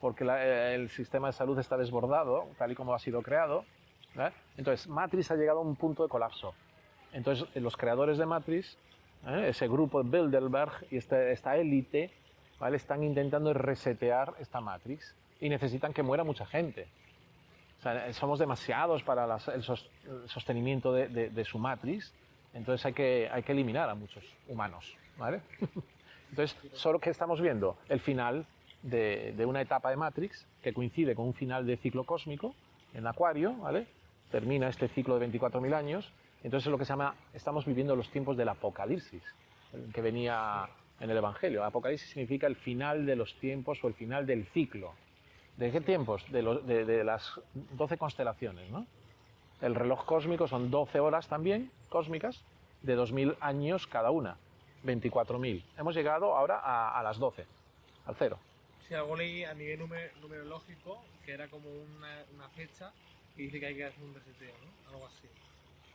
porque 0.00 0.24
eh, 0.24 0.74
el 0.74 0.90
sistema 0.90 1.28
de 1.28 1.32
salud 1.32 1.58
está 1.58 1.76
desbordado, 1.76 2.48
tal 2.58 2.70
y 2.70 2.74
como 2.74 2.94
ha 2.94 2.98
sido 2.98 3.22
creado. 3.22 3.64
¿vale? 4.14 4.34
Entonces, 4.56 4.86
Matrix 4.88 5.30
ha 5.30 5.36
llegado 5.36 5.58
a 5.58 5.62
un 5.62 5.74
punto 5.74 6.02
de 6.02 6.08
colapso. 6.08 6.54
Entonces, 7.12 7.46
eh, 7.54 7.60
los 7.60 7.76
creadores 7.76 8.18
de 8.18 8.26
Matrix, 8.26 8.76
¿eh? 9.26 9.46
ese 9.48 9.66
grupo 9.68 10.02
de 10.02 10.10
Bilderberg 10.10 10.72
y 10.90 10.96
este- 10.98 11.32
esta 11.32 11.56
élite, 11.56 12.10
¿vale? 12.58 12.76
están 12.76 13.02
intentando 13.02 13.52
resetear 13.54 14.34
esta 14.40 14.60
Matrix 14.60 15.14
y 15.40 15.48
necesitan 15.48 15.92
que 15.92 16.02
muera 16.02 16.24
mucha 16.24 16.44
gente. 16.46 16.86
O 17.78 17.82
sea, 17.82 18.12
somos 18.12 18.38
demasiados 18.38 19.02
para 19.02 19.26
las- 19.26 19.48
el, 19.48 19.62
sos- 19.62 19.88
el 20.04 20.28
sostenimiento 20.28 20.92
de, 20.92 21.08
de- 21.08 21.30
de 21.30 21.44
su 21.44 21.58
Matrix, 21.58 22.12
entonces 22.54 22.84
hay 22.86 22.92
que, 22.92 23.28
hay 23.32 23.42
que 23.42 23.52
eliminar 23.52 23.88
a 23.88 23.94
muchos 23.94 24.24
humanos. 24.48 24.96
¿vale? 25.16 25.40
Entonces, 26.30 26.56
solo 26.74 26.98
que 26.98 27.08
estamos 27.10 27.40
viendo 27.40 27.76
el 27.88 28.00
final 28.00 28.44
de, 28.82 29.32
de 29.36 29.46
una 29.46 29.60
etapa 29.62 29.88
de 29.90 29.96
Matrix 29.96 30.46
que 30.62 30.72
coincide 30.74 31.14
con 31.14 31.26
un 31.26 31.34
final 31.34 31.66
de 31.66 31.76
ciclo 31.78 32.04
cósmico 32.04 32.54
en 32.94 33.06
Acuario, 33.06 33.54
¿vale? 33.54 33.86
Termina 34.30 34.68
este 34.68 34.88
ciclo 34.88 35.18
de 35.18 35.26
24.000 35.26 35.74
años. 35.74 36.12
Entonces, 36.42 36.66
es 36.66 36.70
lo 36.70 36.78
que 36.78 36.84
se 36.84 36.90
llama, 36.92 37.14
estamos 37.34 37.64
viviendo 37.66 37.96
los 37.96 38.10
tiempos 38.10 38.36
del 38.36 38.48
Apocalipsis, 38.48 39.22
que 39.92 40.00
venía 40.00 40.68
en 41.00 41.10
el 41.10 41.16
Evangelio. 41.16 41.64
Apocalipsis 41.64 42.10
significa 42.10 42.46
el 42.46 42.56
final 42.56 43.06
de 43.06 43.16
los 43.16 43.34
tiempos 43.40 43.82
o 43.82 43.88
el 43.88 43.94
final 43.94 44.26
del 44.26 44.46
ciclo. 44.46 44.94
¿De 45.56 45.72
qué 45.72 45.80
tiempos? 45.80 46.24
De, 46.30 46.42
los- 46.42 46.64
de- 46.66 46.84
de 46.84 47.02
las 47.04 47.40
12 47.72 47.98
constelaciones, 47.98 48.70
¿no? 48.70 48.86
El 49.60 49.74
reloj 49.74 50.04
cósmico 50.04 50.46
son 50.46 50.70
12 50.70 51.00
horas 51.00 51.26
también 51.26 51.70
cósmicas 51.88 52.40
de 52.82 52.94
2.000 52.96 53.36
años 53.40 53.88
cada 53.88 54.10
una, 54.12 54.36
24.000. 54.84 55.64
Hemos 55.76 55.96
llegado 55.96 56.36
ahora 56.36 56.60
a, 56.62 56.98
a 56.98 57.02
las 57.02 57.18
12, 57.18 57.44
al 58.06 58.14
cero. 58.16 58.38
Si 58.86 58.94
algo 58.94 59.16
leí 59.16 59.42
a 59.44 59.52
nivel 59.54 59.80
numer- 59.80 60.12
numerológico, 60.22 61.02
que 61.26 61.32
era 61.32 61.48
como 61.48 61.68
una, 61.68 62.22
una 62.36 62.48
fecha 62.50 62.92
y 63.36 63.42
dice 63.42 63.58
que 63.58 63.66
hay 63.66 63.74
que 63.74 63.84
hacer 63.86 64.02
un 64.04 64.14
reseteo, 64.14 64.54
¿no? 64.64 64.92
Algo 64.94 65.06
así. 65.06 65.26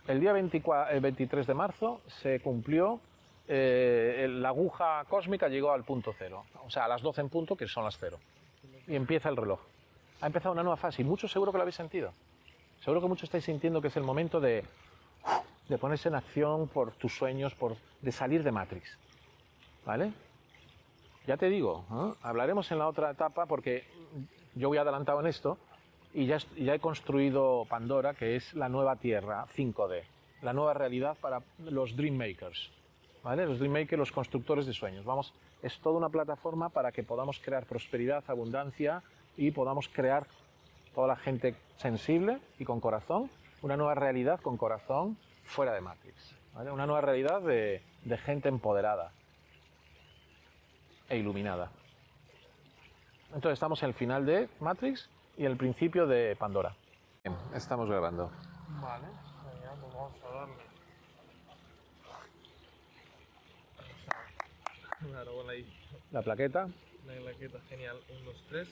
El 0.08 0.20
día 0.20 0.34
24 0.34 0.94
el 0.94 1.00
23 1.00 1.48
de 1.48 1.54
marzo 1.54 2.02
se 2.08 2.42
cumplió, 2.42 3.00
eh, 3.48 4.28
la 4.30 4.50
aguja 4.50 5.06
cósmica 5.08 5.48
llegó 5.48 5.72
al 5.72 5.84
punto 5.84 6.14
cero, 6.18 6.44
o 6.66 6.70
sea, 6.70 6.86
a 6.86 6.88
las 6.90 7.02
12 7.02 7.22
en 7.22 7.30
punto, 7.30 7.56
que 7.56 7.68
son 7.68 7.86
las 7.86 7.98
cero. 7.98 8.20
Y 8.86 8.96
empieza 8.96 9.30
el 9.30 9.38
reloj. 9.38 9.62
Ha 10.20 10.28
empezado 10.28 10.52
una 10.52 10.64
nueva 10.64 10.76
fase 10.76 11.02
y 11.02 11.06
muchos 11.06 11.32
seguro 11.32 11.52
que 11.52 11.58
lo 11.58 11.62
habéis 11.62 11.76
sentido. 11.76 12.12
Seguro 12.82 13.00
que 13.00 13.08
muchos 13.08 13.24
estáis 13.24 13.46
sintiendo 13.46 13.82
que 13.82 13.88
es 13.88 13.96
el 13.96 14.04
momento 14.04 14.42
de, 14.42 14.66
de 15.70 15.78
ponerse 15.78 16.10
en 16.10 16.16
acción 16.16 16.68
por 16.68 16.92
tus 16.92 17.16
sueños, 17.16 17.56
por, 17.56 17.78
de 18.02 18.12
salir 18.12 18.44
de 18.44 18.52
Matrix. 18.52 18.98
¿Vale? 19.86 20.12
Ya 21.26 21.38
te 21.38 21.48
digo, 21.48 21.86
¿eh? 21.92 22.18
hablaremos 22.24 22.70
en 22.74 22.80
la 22.80 22.88
otra 22.88 23.12
etapa 23.12 23.46
porque 23.46 23.86
yo 24.56 24.68
voy 24.68 24.78
adelantado 24.78 25.22
en 25.22 25.28
esto 25.28 25.58
y 26.14 26.28
ya, 26.28 26.38
ya 26.58 26.76
he 26.76 26.80
construido 26.80 27.66
Pandora, 27.70 28.14
que 28.14 28.36
es 28.36 28.54
la 28.54 28.70
nueva 28.70 28.96
Tierra 28.98 29.46
5D, 29.56 30.04
la 30.42 30.54
nueva 30.54 30.74
realidad 30.74 31.18
para 31.20 31.42
los 31.60 31.96
Dream 31.96 32.16
Makers. 32.16 32.70
¿Vale? 33.24 33.46
Los 33.46 33.60
Dream 33.60 33.74
Makers, 33.74 33.98
los 33.98 34.12
constructores 34.12 34.66
de 34.66 34.74
sueños. 34.74 35.06
Vamos, 35.06 35.34
es 35.62 35.80
toda 35.80 35.98
una 35.98 36.10
plataforma 36.10 36.70
para 36.70 36.92
que 36.92 37.04
podamos 37.04 37.40
crear 37.40 37.66
prosperidad, 37.66 38.24
abundancia 38.28 39.02
y 39.38 39.52
podamos 39.52 39.88
crear 39.88 40.28
toda 40.94 41.08
la 41.08 41.16
gente 41.16 41.56
sensible 41.78 42.40
y 42.60 42.66
con 42.66 42.80
corazón, 42.80 43.30
una 43.62 43.78
nueva 43.78 43.96
realidad 43.96 44.40
con 44.42 44.58
corazón 44.58 45.18
fuera 45.44 45.74
de 45.74 45.82
Matrix. 45.82 46.36
¿vale? 46.54 46.70
Una 46.70 46.86
nueva 46.86 47.02
realidad 47.02 47.42
de, 47.42 47.82
de 48.04 48.18
gente 48.18 48.50
empoderada 48.50 49.12
e 51.10 51.18
iluminada. 51.18 51.72
Entonces 53.34 53.54
estamos 53.54 53.82
en 53.82 53.90
el 53.90 53.96
final 53.96 54.26
de 54.26 54.50
Matrix 54.60 55.10
y 55.38 55.46
el 55.46 55.58
principio 55.58 56.06
de 56.08 56.36
Pandora. 56.36 56.76
Bien, 57.24 57.36
estamos 57.56 57.90
grabando. 57.90 58.32
Vale, 58.82 59.06
genial, 59.52 59.78
pues 59.82 59.94
vamos 59.94 60.14
a 60.24 60.36
darle. 60.36 60.64
Claro, 65.10 65.34
bueno, 65.36 65.50
ahí. 65.50 65.80
La 66.12 66.22
plaqueta. 66.22 66.68
La 67.08 67.16
claqueta, 67.22 67.60
genial. 67.70 67.98
1, 68.10 68.26
2, 68.26 68.46
3. 68.50 68.68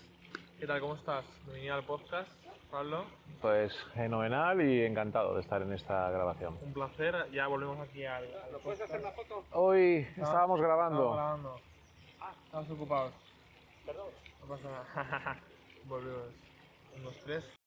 ¿Qué 0.59 0.67
tal? 0.67 0.79
¿Cómo 0.79 0.95
estás? 0.95 1.25
Bienvenido 1.45 1.75
al 1.75 1.83
podcast, 1.83 2.29
Pablo. 2.69 3.05
Pues 3.41 3.75
fenomenal 3.95 4.61
y 4.61 4.85
encantado 4.85 5.33
de 5.35 5.41
estar 5.41 5.61
en 5.61 5.73
esta 5.73 6.09
grabación. 6.11 6.55
Un 6.61 6.73
placer. 6.73 7.29
Ya 7.31 7.47
volvemos 7.47 7.79
aquí 7.79 8.05
al. 8.05 8.23
al 8.25 8.59
¿Puedes 8.63 8.81
hacer 8.81 8.99
una 8.99 9.11
foto? 9.11 9.43
Hoy 9.53 10.07
estábamos 10.15 10.59
Estamos 10.59 10.61
grabando. 10.61 11.13
grabando. 11.13 11.59
Ah, 12.19 12.31
estamos 12.45 12.69
ocupados. 12.69 13.13
Perdón. 13.85 14.07
No 14.41 14.47
pasa 14.47 14.69
nada. 14.69 15.39
Volvemos. 15.85 16.50
1, 16.93 17.03
2, 17.03 17.11
3. 17.25 17.60